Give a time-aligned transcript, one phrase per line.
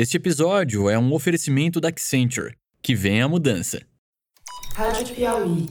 [0.00, 2.54] Este episódio é um oferecimento da Accenture.
[2.80, 3.82] Que vem a mudança.
[4.72, 5.66] Rádio Piauí.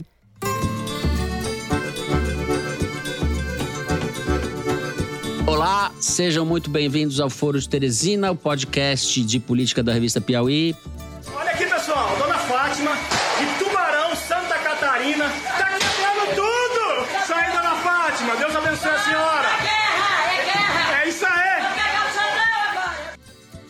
[5.46, 10.76] Olá, sejam muito bem-vindos ao Foro de Teresina, o podcast de política da revista Piauí.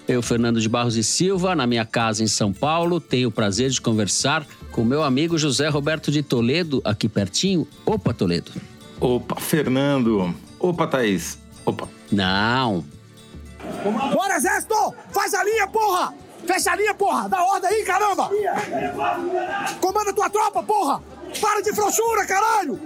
[0.09, 3.71] Eu, Fernando de Barros e Silva, na minha casa em São Paulo, tenho o prazer
[3.71, 7.69] de conversar com meu amigo José Roberto de Toledo, aqui pertinho.
[7.85, 8.51] Opa, Toledo.
[8.99, 10.35] Opa, Fernando.
[10.59, 11.39] Opa, Thaís.
[11.67, 11.87] Opa.
[12.11, 12.85] Não,
[14.13, 14.95] Bora, exército!
[15.11, 16.15] Faz a linha, porra!
[16.47, 17.29] Fecha a linha, porra!
[17.29, 18.31] Dá ordem aí, caramba!
[19.81, 21.03] Comanda tua tropa, porra!
[21.41, 22.81] Para de frouxura, caralho!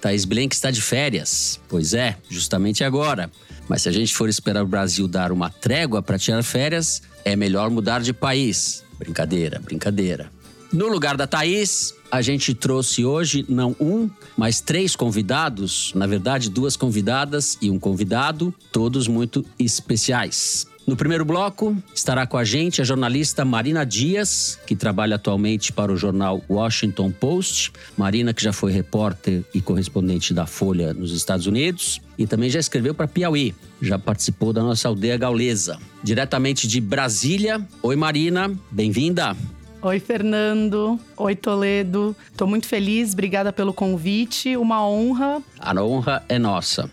[0.00, 1.60] Thaís Blank está de férias.
[1.68, 3.30] Pois é, justamente agora.
[3.68, 7.34] Mas se a gente for esperar o Brasil dar uma trégua para tirar férias, é
[7.34, 8.84] melhor mudar de país.
[8.98, 10.30] Brincadeira, brincadeira.
[10.72, 15.92] No lugar da Thaís, a gente trouxe hoje não um, mas três convidados.
[15.94, 20.66] Na verdade, duas convidadas e um convidado, todos muito especiais.
[20.86, 25.92] No primeiro bloco, estará com a gente a jornalista Marina Dias, que trabalha atualmente para
[25.92, 27.72] o jornal Washington Post.
[27.96, 32.60] Marina, que já foi repórter e correspondente da Folha nos Estados Unidos e também já
[32.60, 33.52] escreveu para Piauí.
[33.82, 35.76] Já participou da nossa aldeia gaulesa.
[36.04, 37.60] Diretamente de Brasília.
[37.82, 39.36] Oi, Marina, bem-vinda.
[39.82, 41.00] Oi, Fernando.
[41.16, 42.14] Oi, Toledo.
[42.36, 44.56] Tô muito feliz, obrigada pelo convite.
[44.56, 45.42] Uma honra.
[45.58, 46.88] A honra é nossa.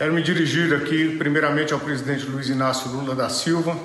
[0.00, 3.76] Quero me dirigir aqui, primeiramente, ao presidente Luiz Inácio Lula da Silva,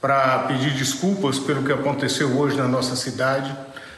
[0.00, 3.52] para pedir desculpas pelo que aconteceu hoje na nossa cidade.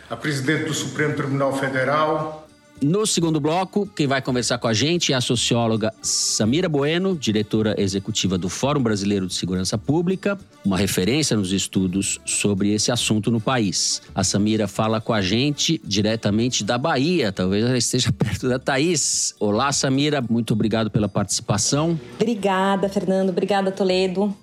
[0.08, 2.48] A presidente do Supremo Tribunal Federal,
[2.82, 7.74] No segundo bloco, quem vai conversar com a gente é a socióloga Samira Bueno, diretora
[7.78, 13.38] executiva do Fórum Brasileiro de Segurança Pública, uma referência nos estudos sobre esse assunto no
[13.38, 14.00] país.
[14.14, 19.34] A Samira fala com a gente diretamente da Bahia, talvez ela esteja perto da Thaís.
[19.38, 22.00] Olá, Samira, muito obrigado pela participação.
[22.14, 23.28] Obrigada, Fernando.
[23.28, 24.34] Obrigada, Toledo.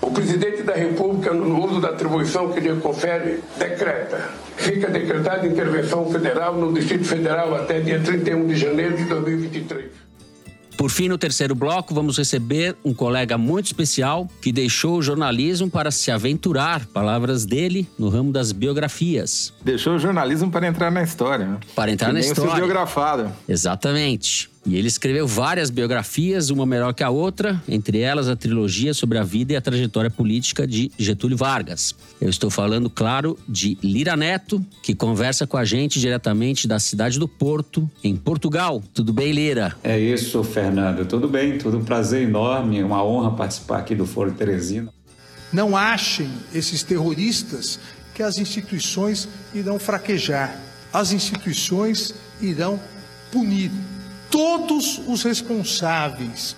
[0.00, 4.30] O presidente da República, no uso da atribuição que lhe confere, decreta.
[4.56, 10.08] Fica decretada intervenção federal no Distrito Federal até dia 31 de janeiro de 2023.
[10.76, 15.68] Por fim, no terceiro bloco, vamos receber um colega muito especial que deixou o jornalismo
[15.68, 19.52] para se aventurar, palavras dele, no ramo das biografias.
[19.64, 21.58] Deixou o jornalismo para entrar na história, né?
[21.74, 22.54] Para entrar Que na nem história.
[22.54, 23.28] biografado.
[23.48, 24.48] Exatamente.
[24.68, 29.16] E ele escreveu várias biografias, uma melhor que a outra, entre elas a trilogia sobre
[29.16, 31.94] a vida e a trajetória política de Getúlio Vargas.
[32.20, 37.18] Eu estou falando, claro, de Lira Neto, que conversa com a gente diretamente da cidade
[37.18, 38.82] do Porto, em Portugal.
[38.92, 39.74] Tudo bem, Lira?
[39.82, 41.06] É isso, Fernando.
[41.06, 44.92] Tudo bem, tudo um prazer enorme, uma honra participar aqui do Foro Teresina.
[45.50, 47.80] Não achem esses terroristas
[48.14, 50.60] que as instituições irão fraquejar.
[50.92, 52.78] As instituições irão
[53.32, 53.70] punir
[54.30, 56.56] todos os responsáveis.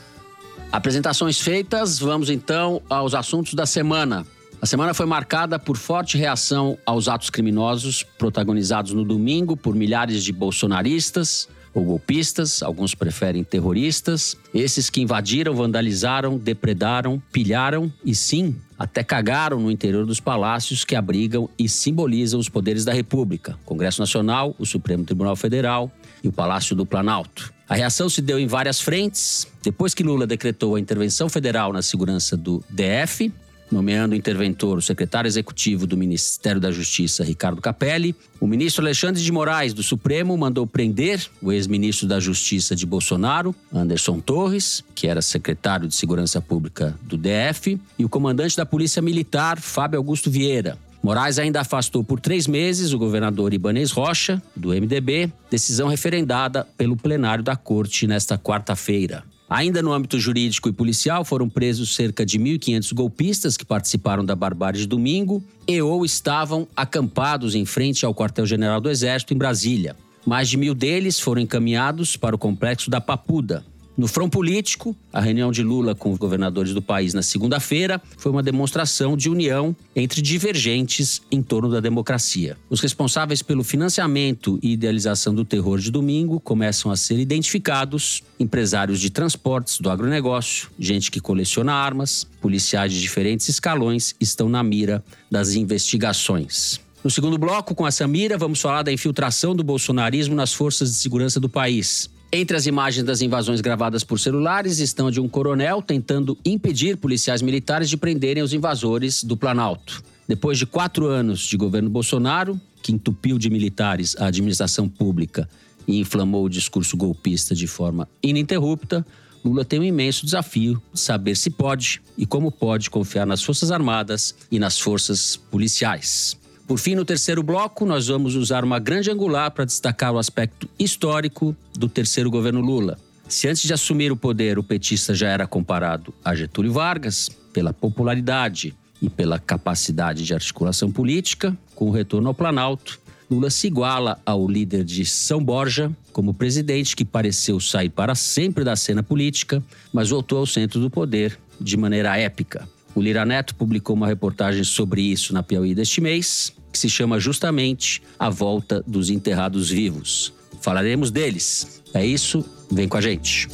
[0.73, 4.25] Apresentações feitas, vamos então aos assuntos da semana.
[4.63, 10.23] A semana foi marcada por forte reação aos atos criminosos protagonizados no domingo por milhares
[10.23, 18.57] de bolsonaristas ou golpistas, alguns preferem terroristas, esses que invadiram, vandalizaram, depredaram, pilharam e sim,
[18.79, 24.01] até cagaram no interior dos palácios que abrigam e simbolizam os poderes da República: Congresso
[24.01, 25.91] Nacional, o Supremo Tribunal Federal
[26.23, 27.53] e o Palácio do Planalto.
[27.71, 29.47] A reação se deu em várias frentes.
[29.63, 33.33] Depois que Lula decretou a intervenção federal na segurança do DF,
[33.71, 39.23] nomeando o interventor o secretário executivo do Ministério da Justiça, Ricardo Capelli, o ministro Alexandre
[39.23, 45.07] de Moraes, do Supremo, mandou prender o ex-ministro da Justiça de Bolsonaro, Anderson Torres, que
[45.07, 50.29] era secretário de Segurança Pública do DF, e o comandante da Polícia Militar, Fábio Augusto
[50.29, 50.77] Vieira.
[51.03, 56.97] Moraes ainda afastou por três meses o governador Ibanez Rocha, do MDB, decisão referendada pelo
[56.97, 59.25] plenário da corte nesta quarta-feira.
[59.49, 64.37] Ainda no âmbito jurídico e policial, foram presos cerca de 1.500 golpistas que participaram da
[64.37, 69.97] barbárie de domingo e ou estavam acampados em frente ao quartel-general do Exército em Brasília.
[70.25, 73.65] Mais de mil deles foram encaminhados para o complexo da Papuda.
[73.97, 78.33] No front político, a reunião de Lula com os governadores do país na segunda-feira foi
[78.33, 82.57] uma demonstração de união entre divergentes em torno da democracia.
[82.71, 89.01] Os responsáveis pelo financiamento e idealização do terror de domingo começam a ser identificados: empresários
[89.01, 95.05] de transportes do agronegócio, gente que coleciona armas, policiais de diferentes escalões estão na mira
[95.31, 96.81] das investigações.
[97.03, 100.97] No segundo bloco, com a Samira, vamos falar da infiltração do bolsonarismo nas forças de
[100.97, 102.11] segurança do país.
[102.33, 107.43] Entre as imagens das invasões gravadas por celulares estão de um coronel tentando impedir policiais
[107.43, 110.01] militares de prenderem os invasores do Planalto.
[110.29, 115.49] Depois de quatro anos de governo Bolsonaro, que entupiu de militares a administração pública
[115.89, 119.05] e inflamou o discurso golpista de forma ininterrupta,
[119.45, 123.73] Lula tem um imenso desafio de saber se pode e como pode confiar nas Forças
[123.73, 126.39] Armadas e nas forças policiais.
[126.71, 130.71] Por fim, no terceiro bloco, nós vamos usar uma grande angular para destacar o aspecto
[130.79, 132.97] histórico do terceiro governo Lula.
[133.29, 137.73] Se antes de assumir o poder o petista já era comparado a Getúlio Vargas, pela
[137.73, 138.73] popularidade
[139.03, 144.47] e pela capacidade de articulação política, com o retorno ao Planalto, Lula se iguala ao
[144.47, 149.61] líder de São Borja como presidente que pareceu sair para sempre da cena política,
[149.93, 152.69] mas voltou ao centro do poder de maneira épica.
[152.95, 157.19] O Lira Neto publicou uma reportagem sobre isso na Piauí deste mês, que se chama
[157.19, 160.33] justamente A Volta dos Enterrados Vivos.
[160.61, 161.83] Falaremos deles.
[161.95, 163.49] É isso, vem com a gente.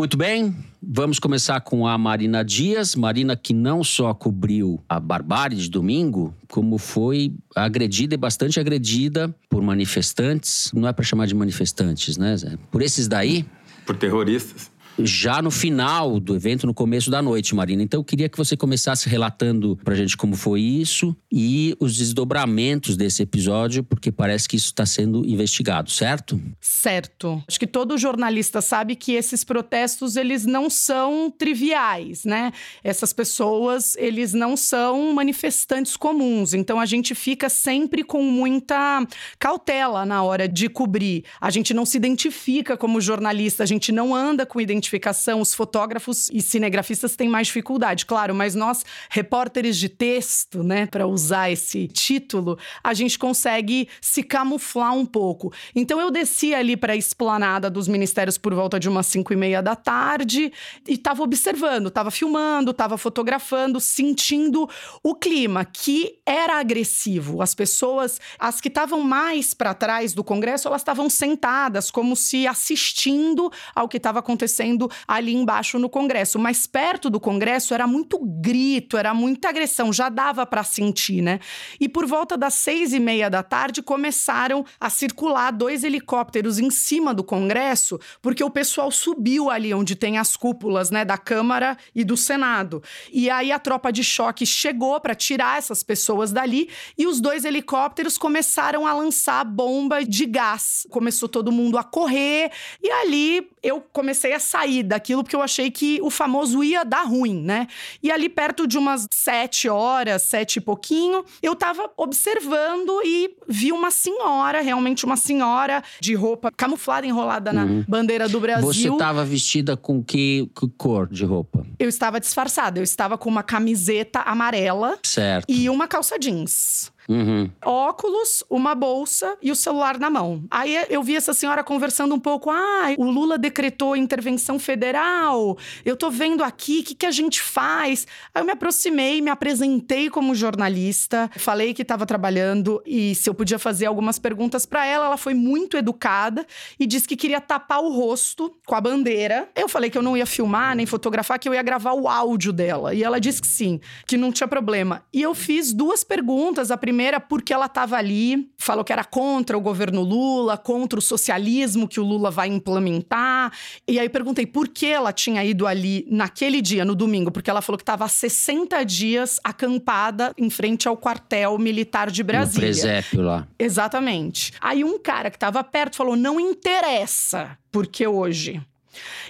[0.00, 2.94] Muito bem, vamos começar com a Marina Dias.
[2.94, 9.28] Marina que não só cobriu a barbárie de domingo, como foi agredida e bastante agredida
[9.50, 10.72] por manifestantes.
[10.72, 12.34] Não é para chamar de manifestantes, né?
[12.70, 13.44] Por esses daí.
[13.86, 14.69] Por terroristas
[15.04, 17.82] já no final do evento, no começo da noite, Marina.
[17.82, 22.96] Então eu queria que você começasse relatando pra gente como foi isso e os desdobramentos
[22.96, 26.40] desse episódio, porque parece que isso está sendo investigado, certo?
[26.60, 27.42] Certo.
[27.48, 32.52] Acho que todo jornalista sabe que esses protestos eles não são triviais, né?
[32.82, 36.54] Essas pessoas, eles não são manifestantes comuns.
[36.54, 39.06] Então a gente fica sempre com muita
[39.38, 41.24] cautela na hora de cobrir.
[41.40, 45.54] A gente não se identifica como jornalista, a gente não anda com identificação identificação, os
[45.54, 51.50] fotógrafos e cinegrafistas têm mais dificuldade, claro, mas nós, repórteres de texto, né, para usar
[51.50, 55.52] esse título, a gente consegue se camuflar um pouco.
[55.74, 59.36] Então eu desci ali para a esplanada dos ministérios por volta de umas 5 e
[59.36, 60.52] meia da tarde
[60.88, 64.68] e estava observando, estava filmando, estava fotografando, sentindo
[65.02, 67.42] o clima que era agressivo.
[67.42, 72.46] As pessoas, as que estavam mais para trás do Congresso, elas estavam sentadas como se
[72.46, 76.38] assistindo ao que estava acontecendo acontecendo ali embaixo no Congresso.
[76.38, 81.40] Mas perto do Congresso era muito grito, era muita agressão, já dava para sentir, né?
[81.78, 86.70] E por volta das seis e meia da tarde começaram a circular dois helicópteros em
[86.70, 91.76] cima do Congresso, porque o pessoal subiu ali onde tem as cúpulas, né, da Câmara
[91.94, 92.82] e do Senado.
[93.12, 97.44] E aí a tropa de choque chegou para tirar essas pessoas dali e os dois
[97.44, 100.86] helicópteros começaram a lançar bomba de gás.
[100.90, 102.50] Começou todo mundo a correr
[102.82, 106.84] e ali eu comecei a sair sair daquilo porque eu achei que o famoso ia
[106.84, 107.66] dar ruim, né?
[108.02, 113.72] E ali perto de umas sete horas, sete e pouquinho, eu tava observando e vi
[113.72, 117.84] uma senhora, realmente uma senhora de roupa camuflada, enrolada na uhum.
[117.88, 118.92] bandeira do Brasil.
[118.92, 121.66] Você tava vestida com que, que cor de roupa?
[121.78, 124.98] Eu estava disfarçada, eu estava com uma camiseta amarela.
[125.02, 125.46] Certo.
[125.48, 126.92] E uma calça jeans.
[127.10, 127.50] Uhum.
[127.64, 130.44] Óculos, uma bolsa e o celular na mão.
[130.48, 132.50] Aí eu vi essa senhora conversando um pouco.
[132.50, 135.58] Ah, o Lula decretou intervenção federal.
[135.84, 138.06] Eu tô vendo aqui, o que, que a gente faz?
[138.32, 143.34] Aí eu me aproximei, me apresentei como jornalista, falei que estava trabalhando e se eu
[143.34, 145.06] podia fazer algumas perguntas para ela.
[145.06, 146.46] Ela foi muito educada
[146.78, 149.48] e disse que queria tapar o rosto com a bandeira.
[149.56, 152.52] Eu falei que eu não ia filmar nem fotografar, que eu ia gravar o áudio
[152.52, 152.94] dela.
[152.94, 155.02] E ela disse que sim, que não tinha problema.
[155.12, 156.70] E eu fiz duas perguntas.
[156.70, 160.98] A primeira primeira, porque ela estava ali, falou que era contra o governo Lula, contra
[160.98, 163.50] o socialismo que o Lula vai implementar.
[163.88, 167.62] E aí perguntei por que ela tinha ido ali naquele dia, no domingo, porque ela
[167.62, 172.68] falou que estava há 60 dias acampada em frente ao quartel militar de Brasília.
[172.68, 173.48] No presépio lá.
[173.58, 174.52] Exatamente.
[174.60, 178.60] Aí um cara que estava perto falou: não interessa, porque hoje.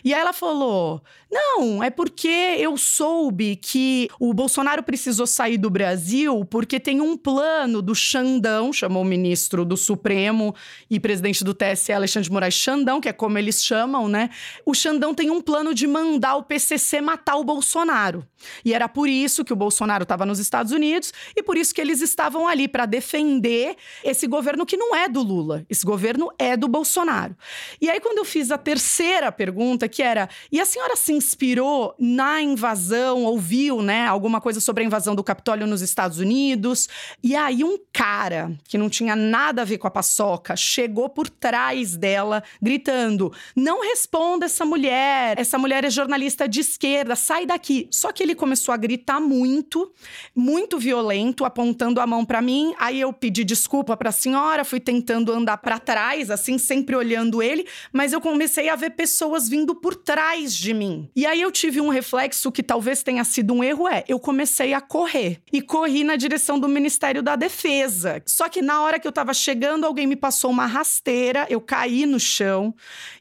[0.05, 5.71] E aí ela falou: não, é porque eu soube que o Bolsonaro precisou sair do
[5.71, 10.53] Brasil porque tem um plano do Xandão, chamou o ministro do Supremo
[10.91, 14.31] e presidente do TSE, Alexandre de Moraes Xandão, que é como eles chamam, né?
[14.67, 18.27] O Xandão tem um plano de mandar o PCC matar o Bolsonaro.
[18.65, 21.81] E era por isso que o Bolsonaro estava nos Estados Unidos e por isso que
[21.81, 25.65] eles estavam ali para defender esse governo que não é do Lula.
[25.71, 27.37] Esse governo é do Bolsonaro.
[27.81, 31.95] E aí, quando eu fiz a terceira pergunta, que era: e a senhora se inspirou
[31.99, 36.89] na invasão, ouviu, né, alguma coisa sobre a invasão do Capitólio nos Estados Unidos?
[37.23, 41.29] E aí um cara que não tinha nada a ver com a paçoca chegou por
[41.29, 45.39] trás dela, gritando: "Não responda essa mulher.
[45.39, 47.87] Essa mulher é jornalista de esquerda, sai daqui".
[47.91, 49.93] Só que ele começou a gritar muito,
[50.35, 52.75] muito violento, apontando a mão para mim.
[52.79, 57.43] Aí eu pedi desculpa para a senhora, fui tentando andar para trás, assim, sempre olhando
[57.43, 61.10] ele, mas eu comecei a ver pessoas vindo por trás de mim.
[61.15, 64.73] E aí eu tive um reflexo que talvez tenha sido um erro, é, eu comecei
[64.75, 65.41] a correr.
[65.53, 68.23] E corri na direção do Ministério da Defesa.
[68.27, 72.07] Só que na hora que eu tava chegando, alguém me passou uma rasteira, eu caí
[72.07, 72.75] no chão,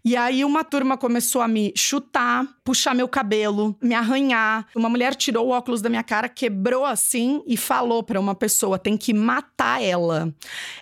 [0.04, 4.68] e aí uma turma começou a me chutar, puxar meu cabelo, me arranhar.
[4.76, 8.78] Uma mulher tirou o óculos da minha cara, quebrou assim e falou para uma pessoa:
[8.78, 10.32] tem que matar ela.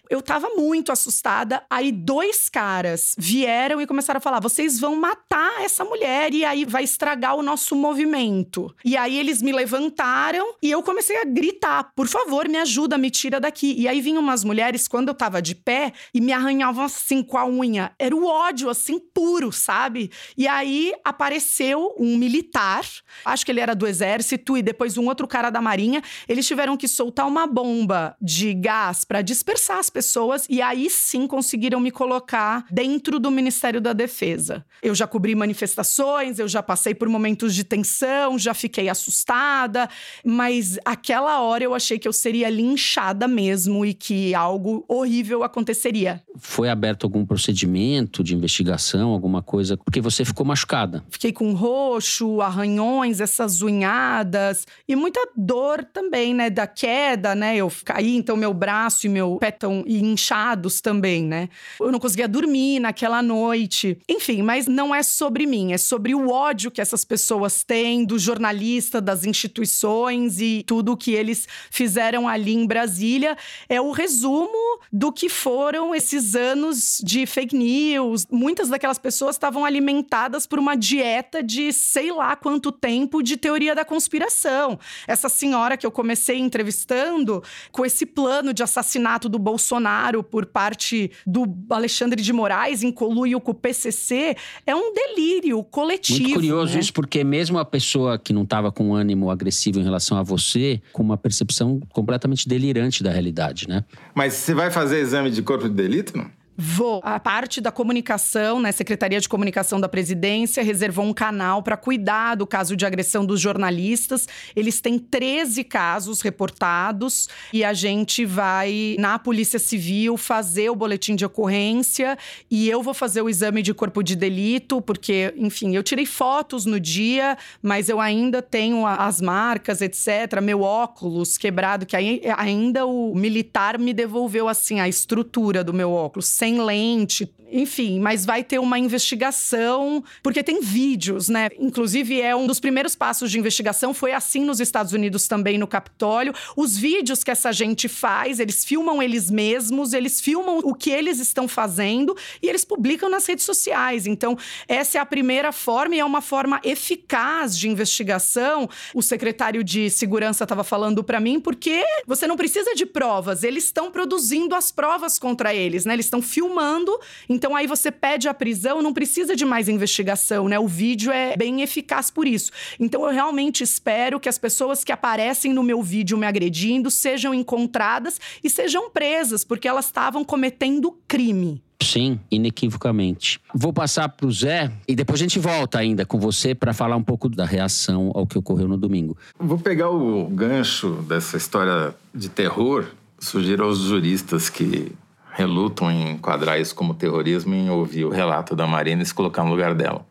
[0.10, 1.64] Eu tava muito assustada.
[1.70, 6.66] Aí dois caras vieram e começaram a falar: vocês vão matar essa mulher e aí
[6.66, 8.76] vai estragar o nosso movimento.
[8.84, 13.10] E aí eles me levantaram e eu comecei a gritar: por favor, me ajuda, me
[13.10, 13.74] tira daqui.
[13.78, 17.38] E aí vinham umas mulheres quando eu tava de pé e me arranhavam assim com
[17.38, 17.94] a unha.
[17.98, 20.12] Era o ódio assim puro, sabe?
[20.38, 22.86] E aí apareceu um militar,
[23.26, 26.02] acho que ele era do exército e depois um outro cara da marinha.
[26.28, 31.28] Eles tiveram que soltar uma bomba de gás para dispersar as pessoas e aí sim
[31.28, 34.66] conseguiram me colocar dentro do Ministério da Defesa.
[34.82, 39.90] Eu já cobri manifestações, eu já passei por momentos de tensão, já fiquei assustada,
[40.24, 46.22] mas aquela hora eu achei que eu seria linchada mesmo e que algo horrível aconteceria.
[46.38, 49.78] Foi aberto algum procedimento de investigação, alguma coisa?
[49.78, 51.04] Porque você ficou machucada.
[51.10, 56.50] Fiquei com roxo, arranhões, essas unhadas e muita dor também, né?
[56.50, 57.58] Da queda, né?
[57.58, 61.50] Eu caí, então meu braço e meu pé estão inchados também, né?
[61.80, 63.98] Eu não conseguia dormir naquela noite.
[64.08, 68.18] Enfim, mas não é sobre mim, é sobre o ódio que essas pessoas têm do
[68.18, 73.38] jornalista, das instituições e tudo que eles fizeram ali em Brasília.
[73.68, 78.26] É o resumo do que foram esses anos de fake news.
[78.32, 83.74] Muitas daquelas pessoas estavam alimentadas por uma dieta de sei lá quanto tempo de teoria
[83.74, 84.78] da conspiração.
[85.08, 91.10] Essa senhora que eu comecei entrevistando com esse plano de assassinato do Bolsonaro por parte
[91.26, 94.36] do Alexandre de Moraes em colúrio com o PCC
[94.66, 96.20] é um delírio coletivo.
[96.20, 96.80] Muito curioso né?
[96.82, 100.82] isso, porque mesmo a pessoa que não estava com ânimo agressivo em relação a você,
[100.92, 103.86] com uma percepção completamente delirante da realidade, né?
[104.14, 106.37] Mas você vai fazer exame de corpo de delito, não?
[106.60, 107.02] Vou.
[107.04, 112.34] A parte da comunicação, né, Secretaria de Comunicação da Presidência reservou um canal para cuidar
[112.34, 114.28] do caso de agressão dos jornalistas.
[114.56, 121.16] Eles têm 13 casos reportados e a gente vai na Polícia Civil fazer o boletim
[121.16, 122.18] de ocorrência
[122.50, 126.66] e eu vou fazer o exame de corpo de delito, porque, enfim, eu tirei fotos
[126.66, 131.96] no dia, mas eu ainda tenho as marcas, etc, meu óculos quebrado que
[132.36, 138.26] ainda o militar me devolveu assim a estrutura do meu óculos sem lente, enfim, mas
[138.26, 141.50] vai ter uma investigação, porque tem vídeos, né?
[141.60, 145.68] Inclusive, é um dos primeiros passos de investigação, foi assim nos Estados Unidos também, no
[145.68, 146.34] Capitólio.
[146.56, 151.20] Os vídeos que essa gente faz, eles filmam eles mesmos, eles filmam o que eles
[151.20, 154.06] estão fazendo e eles publicam nas redes sociais.
[154.06, 154.38] Então,
[154.68, 158.70] essa é a primeira forma e é uma forma eficaz de investigação.
[158.94, 163.66] O secretário de Segurança estava falando para mim, porque você não precisa de provas, eles
[163.66, 165.94] estão produzindo as provas contra eles, né?
[165.94, 166.98] Eles estão filmando,
[167.38, 170.58] então aí você pede a prisão, não precisa de mais investigação, né?
[170.58, 172.52] O vídeo é bem eficaz por isso.
[172.80, 177.36] Então eu realmente espero que as pessoas que aparecem no meu vídeo me agredindo sejam
[177.36, 181.62] encontradas e sejam presas, porque elas estavam cometendo crime.
[181.80, 183.40] Sim, inequivocamente.
[183.54, 186.96] Vou passar para o Zé e depois a gente volta ainda com você para falar
[186.96, 189.16] um pouco da reação ao que ocorreu no domingo.
[189.38, 192.88] Vou pegar o gancho dessa história de terror.
[193.20, 194.92] Sugiro aos juristas que
[195.38, 199.44] relutam em enquadrar isso como terrorismo em ouvir o relato da Marina e se colocar
[199.44, 200.04] no lugar dela.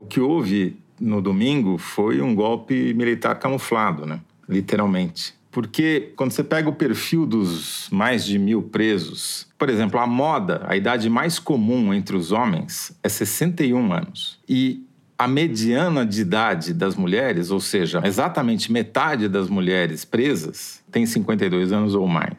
[0.00, 4.20] O que houve no domingo foi um golpe militar camuflado, né?
[4.48, 5.34] literalmente.
[5.52, 10.64] Porque quando você pega o perfil dos mais de mil presos, por exemplo, a moda,
[10.66, 14.40] a idade mais comum entre os homens é 61 anos.
[14.48, 14.84] E
[15.16, 21.72] a mediana de idade das mulheres, ou seja, exatamente metade das mulheres presas, tem 52
[21.72, 22.34] anos ou mais.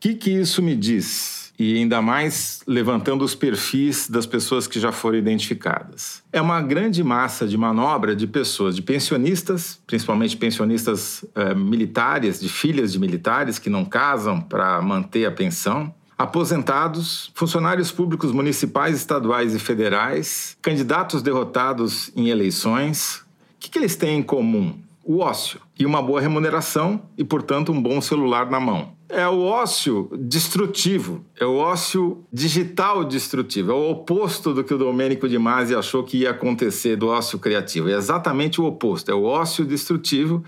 [0.00, 1.52] Que, que isso me diz?
[1.58, 6.22] E ainda mais levantando os perfis das pessoas que já foram identificadas.
[6.32, 12.48] É uma grande massa de manobra de pessoas, de pensionistas, principalmente pensionistas eh, militares, de
[12.48, 19.54] filhas de militares que não casam para manter a pensão, aposentados, funcionários públicos municipais, estaduais
[19.54, 23.16] e federais, candidatos derrotados em eleições.
[23.16, 24.78] O que, que eles têm em comum?
[25.04, 28.98] O ócio e uma boa remuneração e, portanto, um bom celular na mão.
[29.10, 34.78] É o ócio destrutivo, é o ócio digital destrutivo, é o oposto do que o
[34.78, 37.88] Domênico de Masi achou que ia acontecer do ócio criativo.
[37.88, 40.44] É exatamente o oposto, é o ócio destrutivo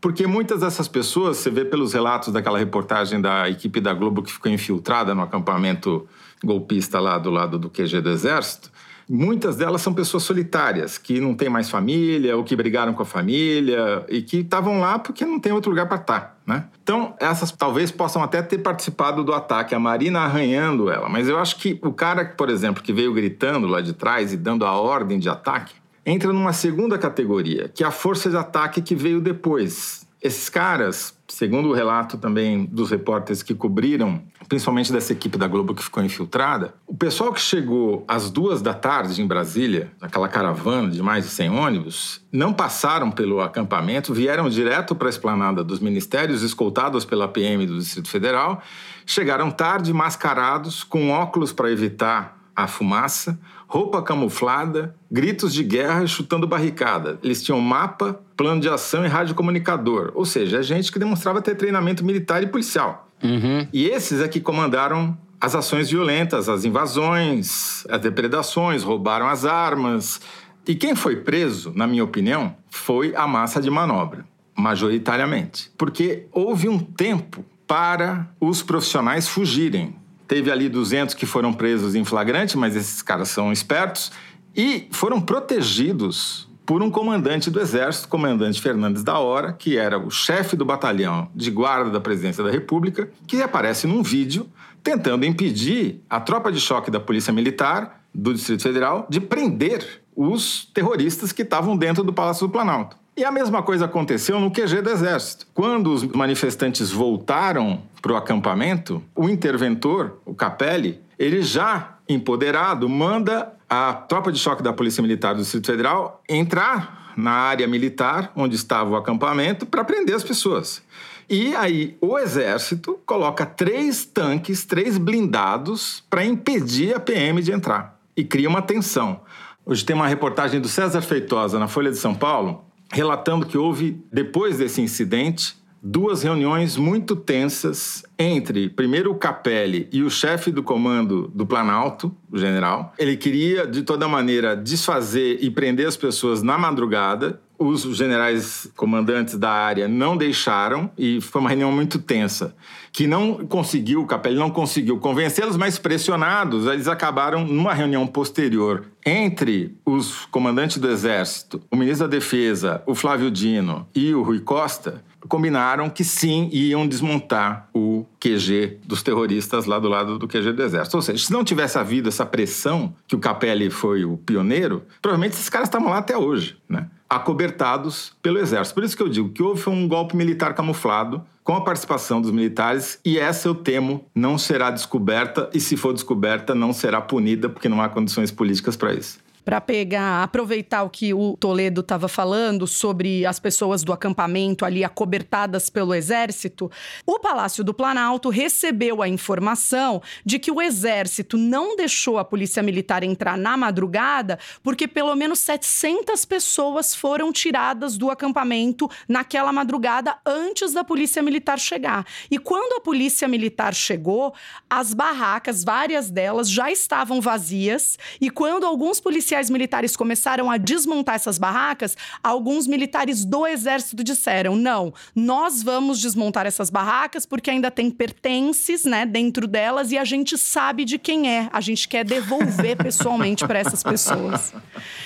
[0.00, 4.32] porque muitas dessas pessoas, você vê pelos relatos daquela reportagem da equipe da Globo que
[4.32, 6.08] ficou infiltrada no acampamento
[6.42, 8.72] golpista lá do lado do QG do Exército,
[9.12, 13.04] muitas delas são pessoas solitárias, que não têm mais família, ou que brigaram com a
[13.04, 16.20] família, e que estavam lá porque não tem outro lugar para estar.
[16.20, 16.64] Tá, né?
[16.80, 21.08] Então, essas talvez possam até ter participado do ataque, a Marina arranhando ela.
[21.08, 24.36] Mas eu acho que o cara, por exemplo, que veio gritando lá de trás e
[24.36, 25.74] dando a ordem de ataque,
[26.06, 30.06] entra numa segunda categoria, que é a força de ataque que veio depois.
[30.22, 35.74] Esses caras, segundo o relato também dos repórteres que cobriram, principalmente dessa equipe da Globo
[35.74, 40.90] que ficou infiltrada, o pessoal que chegou às duas da tarde em Brasília, naquela caravana
[40.90, 45.80] de mais de 100 ônibus, não passaram pelo acampamento, vieram direto para a esplanada dos
[45.80, 48.62] ministérios, escoltados pela PM do Distrito Federal,
[49.06, 56.44] chegaram tarde, mascarados, com óculos para evitar a fumaça, roupa camuflada, gritos de guerra chutando
[56.44, 57.20] barricada.
[57.22, 61.54] Eles tinham mapa, plano de ação e radiocomunicador, ou seja, é gente que demonstrava ter
[61.54, 63.08] treinamento militar e policial.
[63.22, 63.68] Uhum.
[63.72, 70.20] E esses é que comandaram as ações violentas, as invasões, as depredações, roubaram as armas.
[70.66, 74.24] E quem foi preso, na minha opinião, foi a massa de manobra,
[74.56, 75.70] majoritariamente.
[75.78, 79.94] Porque houve um tempo para os profissionais fugirem.
[80.30, 84.12] Teve ali 200 que foram presos em flagrante, mas esses caras são espertos
[84.54, 90.08] e foram protegidos por um comandante do Exército, comandante Fernandes da Hora, que era o
[90.08, 94.48] chefe do batalhão de guarda da Presidência da República, que aparece num vídeo
[94.84, 100.64] tentando impedir a tropa de choque da Polícia Militar do Distrito Federal de prender os
[100.72, 102.99] terroristas que estavam dentro do Palácio do Planalto.
[103.20, 105.46] E a mesma coisa aconteceu no QG do Exército.
[105.52, 113.52] Quando os manifestantes voltaram para o acampamento, o interventor, o Capelli, ele já empoderado, manda
[113.68, 118.56] a tropa de choque da Polícia Militar do Distrito Federal entrar na área militar onde
[118.56, 120.82] estava o acampamento para prender as pessoas.
[121.28, 128.00] E aí o exército coloca três tanques, três blindados para impedir a PM de entrar
[128.16, 129.20] e cria uma tensão.
[129.66, 134.02] Hoje tem uma reportagem do César Feitosa na Folha de São Paulo relatando que houve,
[134.12, 140.62] depois desse incidente, duas reuniões muito tensas entre, primeiro, o Capelli e o chefe do
[140.62, 142.92] comando do Planalto, o general.
[142.98, 147.40] Ele queria, de toda maneira, desfazer e prender as pessoas na madrugada.
[147.62, 152.56] Os generais comandantes da área não deixaram e foi uma reunião muito tensa,
[152.90, 159.76] que não conseguiu, Capelli não conseguiu convencê-los, mas pressionados, eles acabaram numa reunião posterior entre
[159.84, 165.04] os comandantes do Exército, o ministro da Defesa, o Flávio Dino e o Rui Costa,
[165.28, 170.62] combinaram que sim iam desmontar o QG dos terroristas lá do lado do QG do
[170.62, 170.96] Exército.
[170.96, 175.34] Ou seja, se não tivesse havido essa pressão, que o Capelli foi o pioneiro, provavelmente
[175.34, 176.88] esses caras estavam lá até hoje, né?
[177.10, 178.74] Acobertados pelo Exército.
[178.74, 182.30] Por isso que eu digo que houve um golpe militar camuflado com a participação dos
[182.30, 187.48] militares e essa eu temo não será descoberta e se for descoberta não será punida
[187.48, 192.08] porque não há condições políticas para isso para pegar, aproveitar o que o Toledo estava
[192.08, 196.70] falando sobre as pessoas do acampamento ali acobertadas pelo exército,
[197.06, 202.62] o Palácio do Planalto recebeu a informação de que o exército não deixou a polícia
[202.62, 210.16] militar entrar na madrugada porque pelo menos 700 pessoas foram tiradas do acampamento naquela madrugada
[210.26, 212.06] antes da polícia militar chegar.
[212.30, 214.34] E quando a polícia militar chegou,
[214.68, 220.56] as barracas, várias delas já estavam vazias e quando alguns policiais policiais militares começaram a
[220.56, 227.48] desmontar essas barracas, alguns militares do exército disseram: não, nós vamos desmontar essas barracas porque
[227.48, 231.48] ainda tem pertences né, dentro delas e a gente sabe de quem é.
[231.52, 234.52] A gente quer devolver pessoalmente para essas pessoas.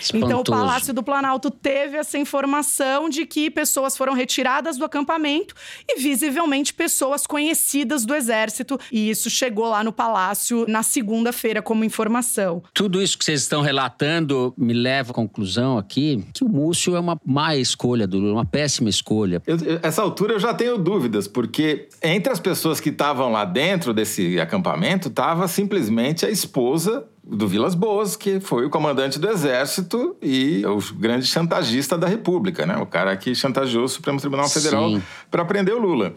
[0.01, 0.15] Espantoso.
[0.15, 5.55] Então, o Palácio do Planalto teve essa informação de que pessoas foram retiradas do acampamento
[5.87, 8.79] e, visivelmente, pessoas conhecidas do exército.
[8.91, 12.63] E isso chegou lá no palácio na segunda-feira como informação.
[12.73, 14.14] Tudo isso que vocês estão relatando
[14.57, 18.45] me leva à conclusão aqui que o Múcio é uma má escolha do Lula, uma
[18.45, 19.43] péssima escolha.
[19.47, 23.93] Eu, essa altura eu já tenho dúvidas, porque entre as pessoas que estavam lá dentro
[23.93, 30.15] desse acampamento estava simplesmente a esposa do Vilas Boas, que foi o comandante do Exército
[30.21, 32.77] e o grande chantagista da República, né?
[32.77, 35.01] O cara que chantageou o Supremo Tribunal Federal
[35.31, 36.15] para prender o Lula.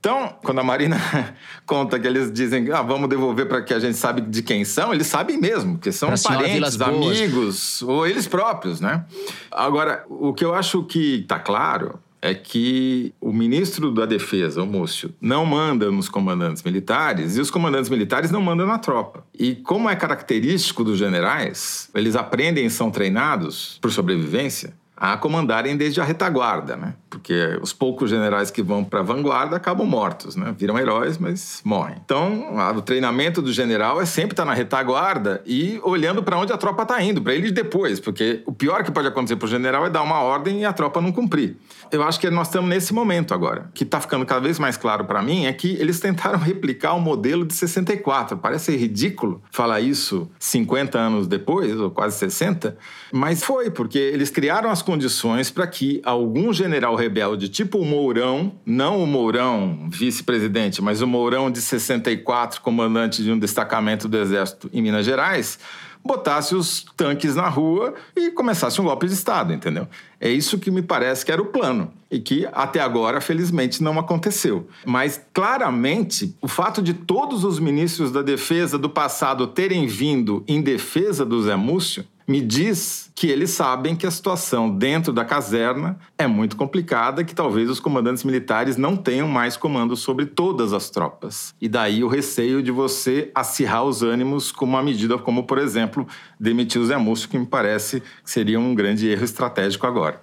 [0.00, 0.96] Então, quando a Marina
[1.66, 4.94] conta que eles dizem, ah, vamos devolver para que a gente sabe de quem são,
[4.94, 9.04] eles sabem mesmo, que são parentes, amigos, ou eles próprios, né?
[9.50, 14.66] Agora, o que eu acho que está claro é que o ministro da Defesa, o
[14.66, 19.24] Múcio, não manda nos comandantes militares e os comandantes militares não mandam na tropa.
[19.38, 25.76] E como é característico dos generais, eles aprendem e são treinados por sobrevivência a comandarem
[25.76, 26.94] desde a retaguarda, né?
[27.08, 30.52] Porque os poucos generais que vão para a vanguarda acabam mortos, né?
[30.58, 31.96] Viram heróis, mas morrem.
[32.04, 36.52] Então, o treinamento do general é sempre estar tá na retaguarda e olhando para onde
[36.52, 39.48] a tropa está indo, para ele depois, porque o pior que pode acontecer para o
[39.48, 41.56] general é dar uma ordem e a tropa não cumprir.
[41.92, 43.66] Eu acho que nós estamos nesse momento agora.
[43.70, 46.94] O que está ficando cada vez mais claro para mim é que eles tentaram replicar
[46.94, 48.36] o modelo de 64.
[48.36, 52.76] Parece ridículo falar isso 50 anos depois, ou quase 60,
[53.12, 58.54] mas foi, porque eles criaram as condições para que algum general rebelde, tipo o Mourão,
[58.64, 64.70] não o Mourão vice-presidente, mas o Mourão de 64, comandante de um destacamento do Exército
[64.72, 65.58] em Minas Gerais,
[66.02, 69.86] botasse os tanques na rua e começasse um golpe de Estado, entendeu?
[70.18, 73.98] É isso que me parece que era o plano e que até agora, felizmente, não
[73.98, 74.66] aconteceu.
[74.86, 80.62] Mas claramente, o fato de todos os ministros da defesa do passado terem vindo em
[80.62, 85.98] defesa do Zé Múcio me diz que eles sabem que a situação dentro da caserna
[86.18, 90.90] é muito complicada, que talvez os comandantes militares não tenham mais comando sobre todas as
[90.90, 91.54] tropas.
[91.58, 96.06] E daí o receio de você acirrar os ânimos com uma medida como, por exemplo,
[96.38, 100.22] demitir o Zé Múcio, que me parece que seria um grande erro estratégico agora.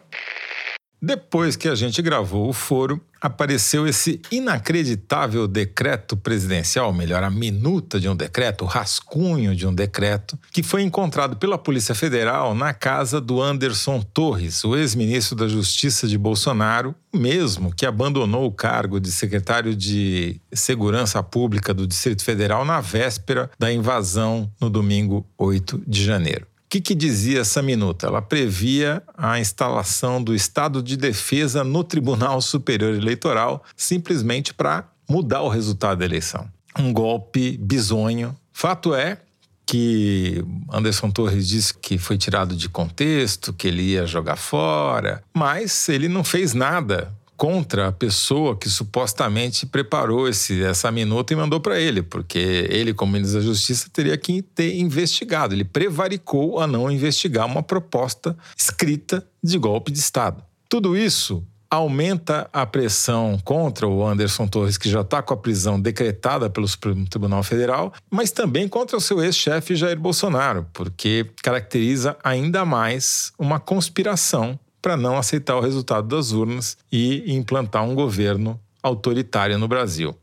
[1.06, 8.00] Depois que a gente gravou o foro, apareceu esse inacreditável decreto presidencial, melhor, a minuta
[8.00, 12.74] de um decreto, o rascunho de um decreto, que foi encontrado pela Polícia Federal na
[12.74, 19.00] casa do Anderson Torres, o ex-ministro da Justiça de Bolsonaro, mesmo que abandonou o cargo
[19.00, 25.84] de secretário de Segurança Pública do Distrito Federal na véspera da invasão no domingo 8
[25.86, 28.08] de janeiro que, que dizia essa minuta?
[28.08, 35.42] Ela previa a instalação do estado de defesa no Tribunal Superior Eleitoral, simplesmente para mudar
[35.42, 36.50] o resultado da eleição.
[36.78, 38.36] Um golpe bizonho.
[38.52, 39.20] Fato é
[39.66, 45.88] que Anderson Torres disse que foi tirado de contexto, que ele ia jogar fora, mas
[45.90, 51.60] ele não fez nada contra a pessoa que supostamente preparou esse, essa minuta e mandou
[51.60, 55.54] para ele, porque ele, como ministro da Justiça, teria que ter investigado.
[55.54, 60.44] Ele prevaricou a não investigar uma proposta escrita de golpe de Estado.
[60.70, 65.80] Tudo isso aumenta a pressão contra o Anderson Torres, que já está com a prisão
[65.80, 72.16] decretada pelo Supremo Tribunal Federal, mas também contra o seu ex-chefe Jair Bolsonaro, porque caracteriza
[72.24, 78.60] ainda mais uma conspiração para não aceitar o resultado das urnas e implantar um governo
[78.84, 80.16] autoritário no Brasil.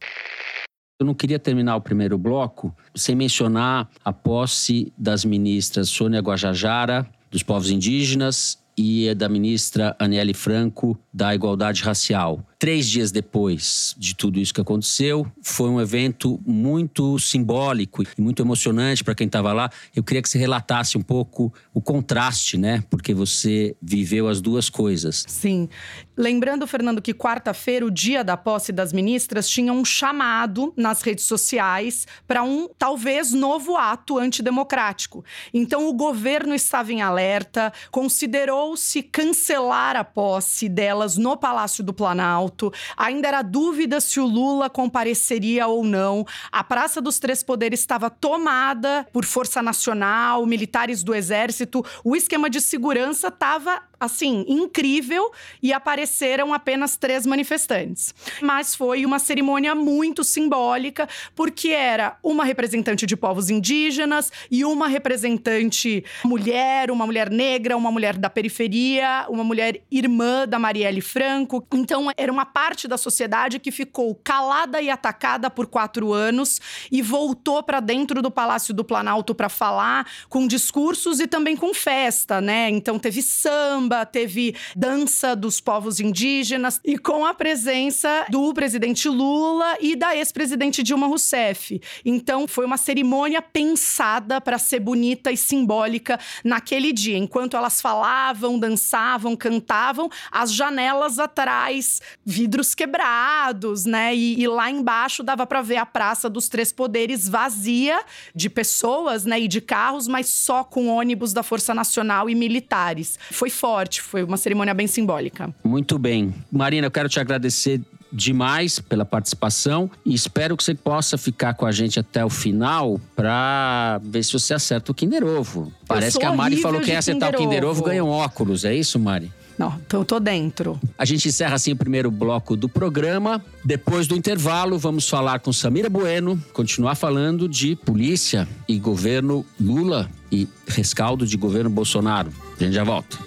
[1.00, 7.10] Eu não queria terminar o primeiro bloco sem mencionar a posse das ministras Sônia Guajajara,
[7.28, 12.40] dos povos indígenas, e da ministra Aniele Franco, da Igualdade Racial.
[12.62, 18.40] Três dias depois de tudo isso que aconteceu, foi um evento muito simbólico e muito
[18.40, 19.68] emocionante para quem estava lá.
[19.96, 22.84] Eu queria que você relatasse um pouco o contraste, né?
[22.88, 25.24] Porque você viveu as duas coisas.
[25.26, 25.68] Sim.
[26.16, 31.24] Lembrando, Fernando, que quarta-feira, o dia da posse das ministras, tinha um chamado nas redes
[31.24, 35.24] sociais para um talvez novo ato antidemocrático.
[35.52, 42.51] Então, o governo estava em alerta, considerou-se cancelar a posse delas no Palácio do Planalto
[42.52, 42.72] alto.
[42.96, 46.24] Ainda era dúvida se o Lula compareceria ou não.
[46.50, 51.84] A Praça dos Três Poderes estava tomada por Força Nacional, militares do Exército.
[52.04, 55.30] O esquema de segurança estava assim, incrível
[55.62, 58.12] e apareceram apenas três manifestantes.
[58.40, 64.88] Mas foi uma cerimônia muito simbólica, porque era uma representante de povos indígenas e uma
[64.88, 71.64] representante mulher, uma mulher negra, uma mulher da periferia, uma mulher irmã da Marielle Franco.
[71.72, 76.60] Então, era uma parte da sociedade que ficou calada e atacada por quatro anos
[76.90, 81.72] e voltou para dentro do Palácio do Planalto para falar com discursos e também com
[81.72, 82.68] festa, né?
[82.68, 89.08] Então, teve samba samba, teve dança dos povos indígenas e com a presença do presidente
[89.08, 91.80] Lula e da ex-presidente Dilma Rousseff.
[92.04, 97.18] Então foi uma cerimônia pensada para ser bonita e simbólica naquele dia.
[97.18, 104.14] Enquanto elas falavam, dançavam, cantavam, as janelas atrás, vidros quebrados, né?
[104.14, 108.02] E, e lá embaixo dava para ver a Praça dos Três Poderes vazia
[108.34, 109.40] de pessoas, né?
[109.40, 113.18] E de carros, mas só com ônibus da Força Nacional e militares.
[113.30, 114.00] Foi forte forte.
[114.00, 115.52] Foi uma cerimônia bem simbólica.
[115.64, 116.34] Muito bem.
[116.50, 117.80] Marina, eu quero te agradecer
[118.12, 123.00] demais pela participação e espero que você possa ficar com a gente até o final
[123.16, 125.72] para ver se você acerta o Kinder Ovo.
[125.88, 128.74] Parece que a Mari falou que quer acertar o Kinder Ovo ganha um óculos, é
[128.74, 129.32] isso, Mari?
[129.58, 130.78] Não, então eu tô dentro.
[130.98, 133.42] A gente encerra assim o primeiro bloco do programa.
[133.64, 140.10] Depois do intervalo, vamos falar com Samira Bueno, continuar falando de polícia e governo Lula
[140.30, 142.32] e rescaldo de governo Bolsonaro.
[142.58, 143.18] A gente já volta.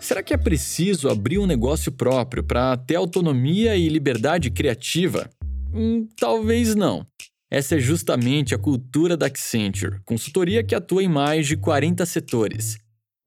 [0.00, 5.30] Será que é preciso abrir um negócio próprio para ter autonomia e liberdade criativa?
[5.72, 7.06] Hum, talvez não.
[7.50, 12.78] Essa é justamente a cultura da Accenture, consultoria que atua em mais de 40 setores.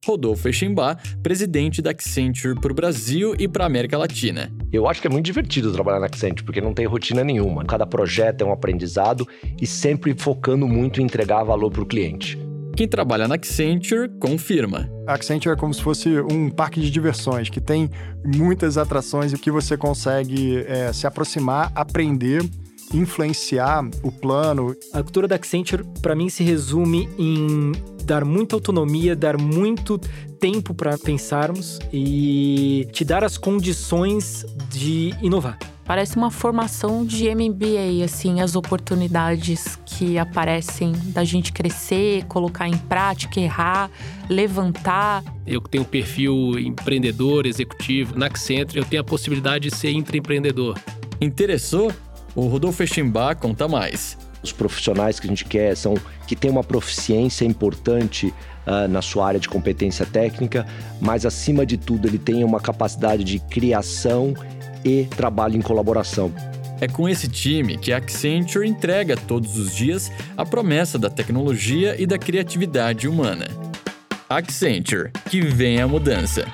[0.06, 4.52] Rodolfo Echenbach, presidente da Accenture para o Brasil e para a América Latina.
[4.72, 7.65] Eu acho que é muito divertido trabalhar na Accenture, porque não tem rotina nenhuma.
[7.65, 9.28] Cada projeto é um aprendizado
[9.60, 12.38] e sempre focando muito em entregar valor para o cliente.
[12.76, 14.88] Quem trabalha na Accenture confirma.
[15.08, 17.89] A Accenture é como se fosse um parque de diversões que tem
[18.24, 22.44] muitas atrações e que você consegue é, se aproximar, aprender,
[22.93, 24.76] influenciar o plano.
[24.93, 27.71] A cultura da Accenture, para mim, se resume em
[28.04, 29.98] dar muita autonomia, dar muito
[30.39, 35.58] tempo para pensarmos e te dar as condições de inovar.
[35.86, 42.76] Parece uma formação de MBA, assim, as oportunidades que aparecem da gente crescer, colocar em
[42.76, 43.91] prática, errar,
[44.28, 45.24] levantar.
[45.45, 49.91] Eu que tenho um perfil empreendedor, executivo, na Accenture, eu tenho a possibilidade de ser
[49.91, 50.76] intraempreendedor.
[51.21, 51.91] Interessou?
[52.36, 54.17] O Rodolfo Estimbá conta mais.
[54.43, 55.95] Os profissionais que a gente quer são
[56.28, 58.34] que têm uma proficiência importante
[58.67, 60.67] uh, na sua área de competência técnica,
[61.00, 64.34] mas acima de tudo ele tem uma capacidade de criação
[64.84, 66.32] e trabalho em colaboração.
[66.82, 71.95] É com esse time que a Accenture entrega todos os dias a promessa da tecnologia
[71.98, 73.48] e da criatividade humana.
[74.28, 76.45] Accenture, que vem a mudança.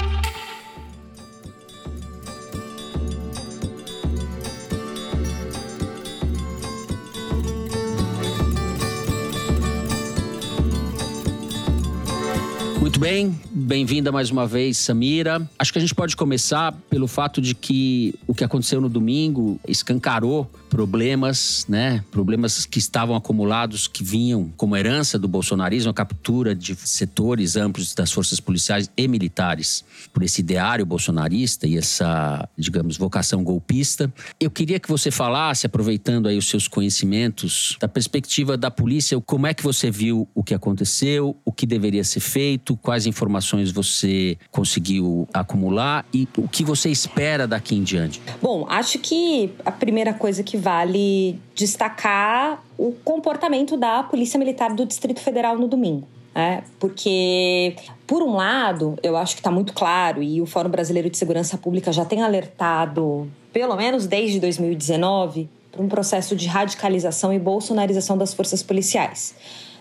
[12.91, 15.49] Muito bem, bem-vinda mais uma vez, Samira.
[15.58, 19.58] Acho que a gente pode começar pelo fato de que o que aconteceu no domingo
[19.65, 22.04] escancarou problemas, né?
[22.12, 27.95] Problemas que estavam acumulados, que vinham como herança do bolsonarismo, a captura de setores amplos
[27.95, 34.13] das forças policiais e militares por esse ideário bolsonarista e essa, digamos, vocação golpista.
[34.38, 39.47] Eu queria que você falasse, aproveitando aí os seus conhecimentos, da perspectiva da polícia, como
[39.47, 44.38] é que você viu o que aconteceu, o que deveria ser feito, quais informações você
[44.50, 48.22] conseguiu acumular e o que você espera daqui em diante.
[48.41, 54.86] Bom, acho que a primeira coisa que vale destacar o comportamento da Polícia Militar do
[54.86, 56.08] Distrito Federal no domingo.
[56.34, 57.76] É, porque,
[58.08, 61.58] por um lado, eu acho que está muito claro, e o Fórum Brasileiro de Segurança
[61.58, 68.17] Pública já tem alertado, pelo menos desde 2019, para um processo de radicalização e bolsonarização
[68.17, 69.36] das forças policiais.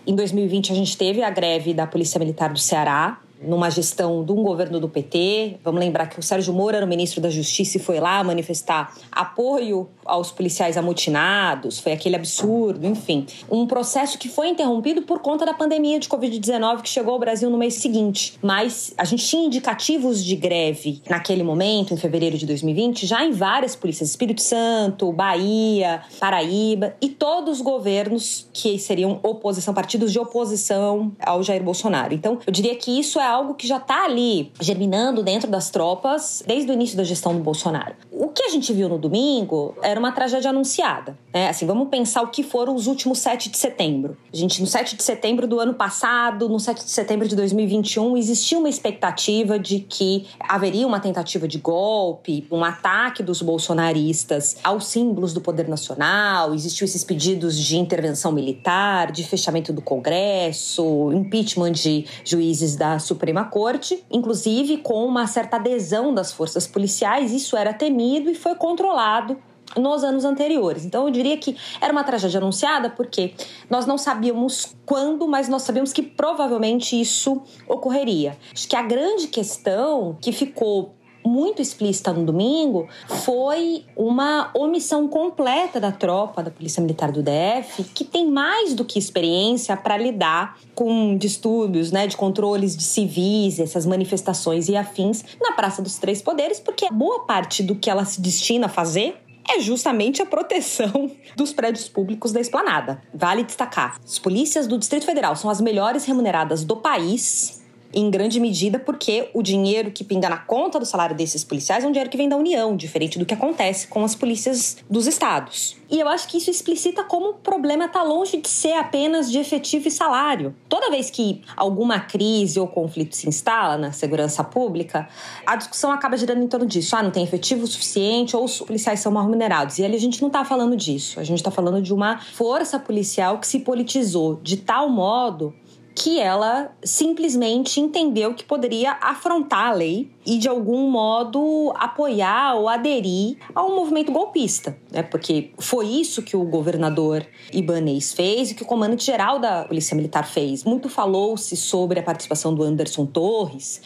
[0.05, 4.31] Em 2020, a gente teve a greve da Polícia Militar do Ceará, numa gestão de
[4.31, 5.57] um governo do PT.
[5.63, 8.95] Vamos lembrar que o Sérgio Moro era o ministro da Justiça e foi lá manifestar
[9.11, 13.25] apoio aos policiais amotinados, foi aquele absurdo, enfim.
[13.49, 17.49] Um processo que foi interrompido por conta da pandemia de Covid-19 que chegou ao Brasil
[17.49, 18.37] no mês seguinte.
[18.41, 23.31] Mas a gente tinha indicativos de greve naquele momento, em fevereiro de 2020, já em
[23.31, 30.19] várias polícias, Espírito Santo, Bahia, Paraíba e todos os governos que seriam oposição, partidos de
[30.19, 32.13] oposição ao Jair Bolsonaro.
[32.13, 36.43] Então, eu diria que isso é algo que já está ali germinando dentro das tropas
[36.45, 37.95] desde o início da gestão do Bolsonaro.
[38.11, 41.17] O que a gente viu no domingo era uma tragédia anunciada.
[41.33, 41.49] Né?
[41.49, 44.17] Assim, vamos pensar o que foram os últimos 7 de setembro.
[44.33, 48.17] A gente, no 7 de setembro do ano passado, no 7 de setembro de 2021,
[48.17, 54.87] existia uma expectativa de que haveria uma tentativa de golpe, um ataque dos bolsonaristas aos
[54.87, 61.73] símbolos do poder nacional, existiam esses pedidos de intervenção militar, de fechamento do Congresso, impeachment
[61.73, 67.73] de juízes da Suprema Corte, inclusive com uma certa adesão das forças policiais, isso era
[67.73, 69.37] temido e foi controlado
[69.77, 70.85] nos anos anteriores.
[70.85, 73.33] Então eu diria que era uma tragédia anunciada porque
[73.69, 78.37] nós não sabíamos quando, mas nós sabíamos que provavelmente isso ocorreria.
[78.53, 80.93] Acho que a grande questão que ficou
[81.25, 87.83] muito explícita no domingo foi uma omissão completa da tropa da Polícia Militar do DF,
[87.93, 93.59] que tem mais do que experiência para lidar com distúrbios, né, de controles de civis,
[93.59, 98.05] essas manifestações e afins na Praça dos Três Poderes, porque boa parte do que ela
[98.05, 99.17] se destina a fazer
[99.49, 103.01] é justamente a proteção dos prédios públicos da esplanada.
[103.13, 107.60] Vale destacar: as polícias do Distrito Federal são as melhores remuneradas do país
[107.93, 111.87] em grande medida porque o dinheiro que pinga na conta do salário desses policiais é
[111.87, 115.81] um dinheiro que vem da União, diferente do que acontece com as polícias dos estados.
[115.91, 119.37] E eu acho que isso explicita como o problema está longe de ser apenas de
[119.37, 120.55] efetivo e salário.
[120.69, 125.09] Toda vez que alguma crise ou conflito se instala na segurança pública,
[125.45, 126.95] a discussão acaba girando em torno disso.
[126.95, 129.79] Ah, não tem efetivo suficiente ou os policiais são mal remunerados.
[129.79, 131.19] E ali a gente não está falando disso.
[131.19, 135.53] A gente está falando de uma força policial que se politizou de tal modo
[135.93, 142.69] que ela simplesmente entendeu que poderia afrontar a lei e de algum modo apoiar ou
[142.69, 145.03] aderir ao movimento golpista, né?
[145.03, 149.95] Porque foi isso que o governador Ibanez fez e que o comandante geral da Polícia
[149.95, 150.63] Militar fez.
[150.63, 153.81] Muito falou-se sobre a participação do Anderson Torres.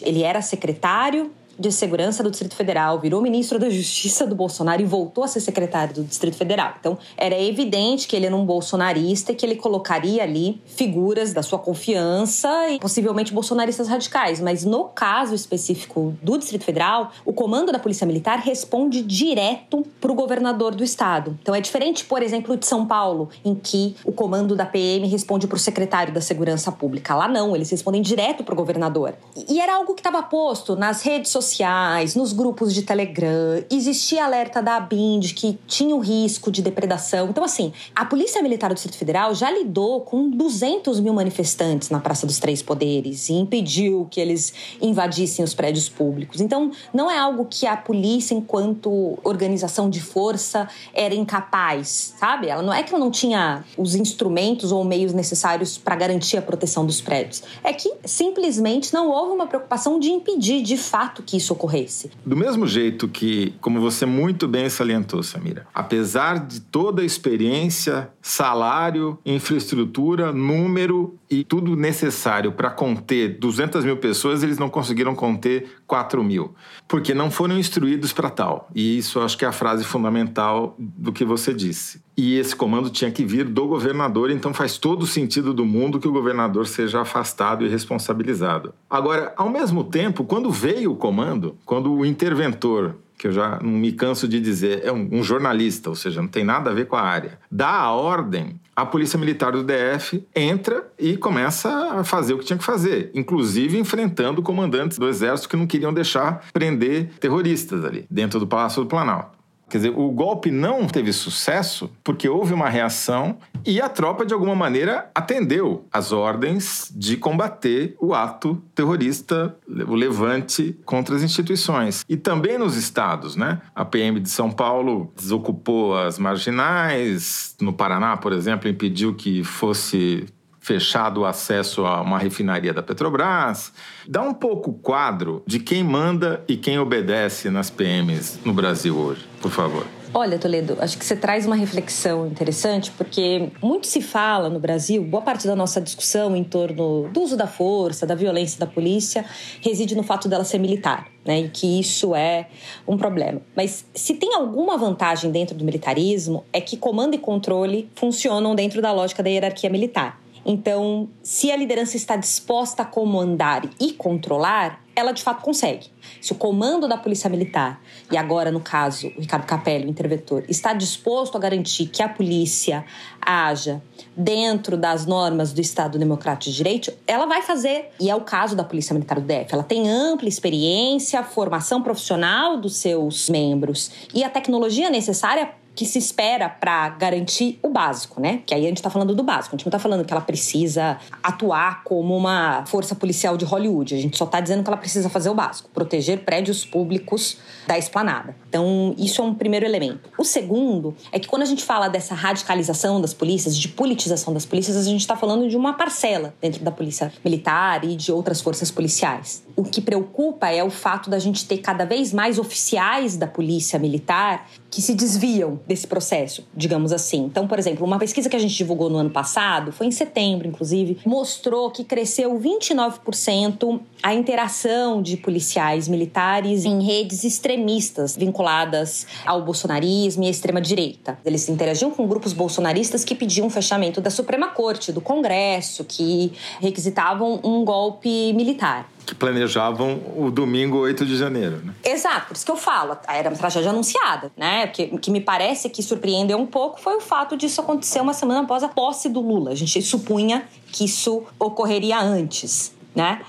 [0.00, 4.84] Ele era secretário de Segurança do Distrito Federal, virou ministro da Justiça do Bolsonaro e
[4.86, 6.72] voltou a ser secretário do Distrito Federal.
[6.80, 11.42] Então, era evidente que ele era um bolsonarista e que ele colocaria ali figuras da
[11.42, 14.40] sua confiança e possivelmente bolsonaristas radicais.
[14.40, 20.10] Mas no caso específico do Distrito Federal, o comando da Polícia Militar responde direto para
[20.10, 21.38] o governador do estado.
[21.42, 25.46] Então, é diferente, por exemplo, de São Paulo, em que o comando da PM responde
[25.46, 27.14] para o secretário da Segurança Pública.
[27.14, 29.12] Lá não, eles respondem direto para o governador.
[29.46, 34.24] E era algo que estava posto nas redes sociais sociais, nos grupos de Telegram, existia
[34.24, 37.28] alerta da ABIN de que tinha o risco de depredação.
[37.28, 41.98] Então, assim, a Polícia Militar do Distrito Federal já lidou com 200 mil manifestantes na
[41.98, 46.40] Praça dos Três Poderes e impediu que eles invadissem os prédios públicos.
[46.40, 52.48] Então, não é algo que a polícia, enquanto organização de força, era incapaz, sabe?
[52.48, 56.42] Ela não é que ela não tinha os instrumentos ou meios necessários para garantir a
[56.42, 57.42] proteção dos prédios.
[57.64, 62.10] É que simplesmente não houve uma preocupação de impedir de fato que isso ocorresse.
[62.24, 68.10] Do mesmo jeito que, como você muito bem salientou, Samira, apesar de toda a experiência,
[68.22, 75.80] salário, infraestrutura, número e tudo necessário para conter 200 mil pessoas, eles não conseguiram conter
[75.86, 76.54] 4 mil,
[76.88, 78.68] porque não foram instruídos para tal.
[78.74, 82.02] E isso acho que é a frase fundamental do que você disse.
[82.16, 86.00] E esse comando tinha que vir do governador, então faz todo o sentido do mundo
[86.00, 88.74] que o governador seja afastado e responsabilizado.
[88.88, 93.72] Agora, ao mesmo tempo, quando veio o comando, quando o interventor que eu já não
[93.72, 96.86] me canso de dizer, é um, um, jornalista, ou seja, não tem nada a ver
[96.86, 102.04] com a área, dá a ordem, a Polícia Militar do DF entra e começa a
[102.04, 106.46] fazer o que tinha que fazer, inclusive enfrentando comandantes do Exército que não queriam deixar
[106.52, 109.39] prender terroristas ali, dentro do Palácio do Planalto.
[109.70, 114.34] Quer dizer, o golpe não teve sucesso porque houve uma reação e a tropa, de
[114.34, 119.54] alguma maneira, atendeu às ordens de combater o ato terrorista,
[119.86, 122.04] o levante contra as instituições.
[122.08, 123.60] E também nos estados, né?
[123.74, 130.26] A PM de São Paulo desocupou as marginais, no Paraná, por exemplo, impediu que fosse
[130.60, 133.72] fechado o acesso a uma refinaria da Petrobras.
[134.06, 138.96] Dá um pouco o quadro de quem manda e quem obedece nas PMs no Brasil
[138.96, 139.86] hoje, por favor.
[140.12, 145.04] Olha, Toledo, acho que você traz uma reflexão interessante, porque muito se fala no Brasil,
[145.04, 149.24] boa parte da nossa discussão em torno do uso da força, da violência da polícia,
[149.60, 151.42] reside no fato dela ser militar, né?
[151.42, 152.48] E que isso é
[152.88, 153.40] um problema.
[153.54, 158.82] Mas se tem alguma vantagem dentro do militarismo, é que comando e controle funcionam dentro
[158.82, 160.20] da lógica da hierarquia militar.
[160.50, 165.86] Então, se a liderança está disposta a comandar e controlar, ela de fato consegue.
[166.20, 170.42] Se o comando da Polícia Militar, e agora no caso o Ricardo Capelli, o interventor,
[170.48, 172.84] está disposto a garantir que a polícia
[173.20, 173.80] haja
[174.16, 177.90] dentro das normas do Estado Democrático de Direito, ela vai fazer.
[178.00, 179.54] E é o caso da Polícia Militar do DF.
[179.54, 185.98] Ela tem ampla experiência, formação profissional dos seus membros e a tecnologia necessária que se
[185.98, 188.42] espera para garantir o básico, né?
[188.44, 189.54] Que aí a gente está falando do básico.
[189.54, 193.94] A gente não está falando que ela precisa atuar como uma força policial de Hollywood.
[193.94, 197.78] A gente só está dizendo que ela precisa fazer o básico, proteger prédios públicos da
[197.78, 198.36] esplanada.
[198.48, 200.10] Então, isso é um primeiro elemento.
[200.18, 204.44] O segundo é que quando a gente fala dessa radicalização das polícias, de politização das
[204.44, 208.40] polícias, a gente está falando de uma parcela dentro da polícia militar e de outras
[208.40, 209.44] forças policiais.
[209.56, 213.78] O que preocupa é o fato da gente ter cada vez mais oficiais da polícia
[213.78, 217.24] militar que se desviam desse processo, digamos assim.
[217.24, 220.46] Então, por exemplo, uma pesquisa que a gente divulgou no ano passado, foi em setembro,
[220.46, 229.42] inclusive, mostrou que cresceu 29% a interação de policiais militares em redes extremistas vinculadas ao
[229.42, 231.18] bolsonarismo e à extrema-direita.
[231.24, 236.32] Eles interagiam com grupos bolsonaristas que pediam o fechamento da Suprema Corte, do Congresso, que
[236.60, 238.88] requisitavam um golpe militar.
[239.06, 241.60] Que planejavam o domingo 8 de janeiro.
[241.64, 241.74] Né?
[241.84, 244.66] Exato, por isso que eu falo, era uma tragédia anunciada, né?
[244.66, 248.14] O que, que me parece que surpreendeu um pouco foi o fato disso acontecer uma
[248.14, 249.50] semana após a posse do Lula.
[249.52, 253.20] A gente supunha que isso ocorreria antes, né?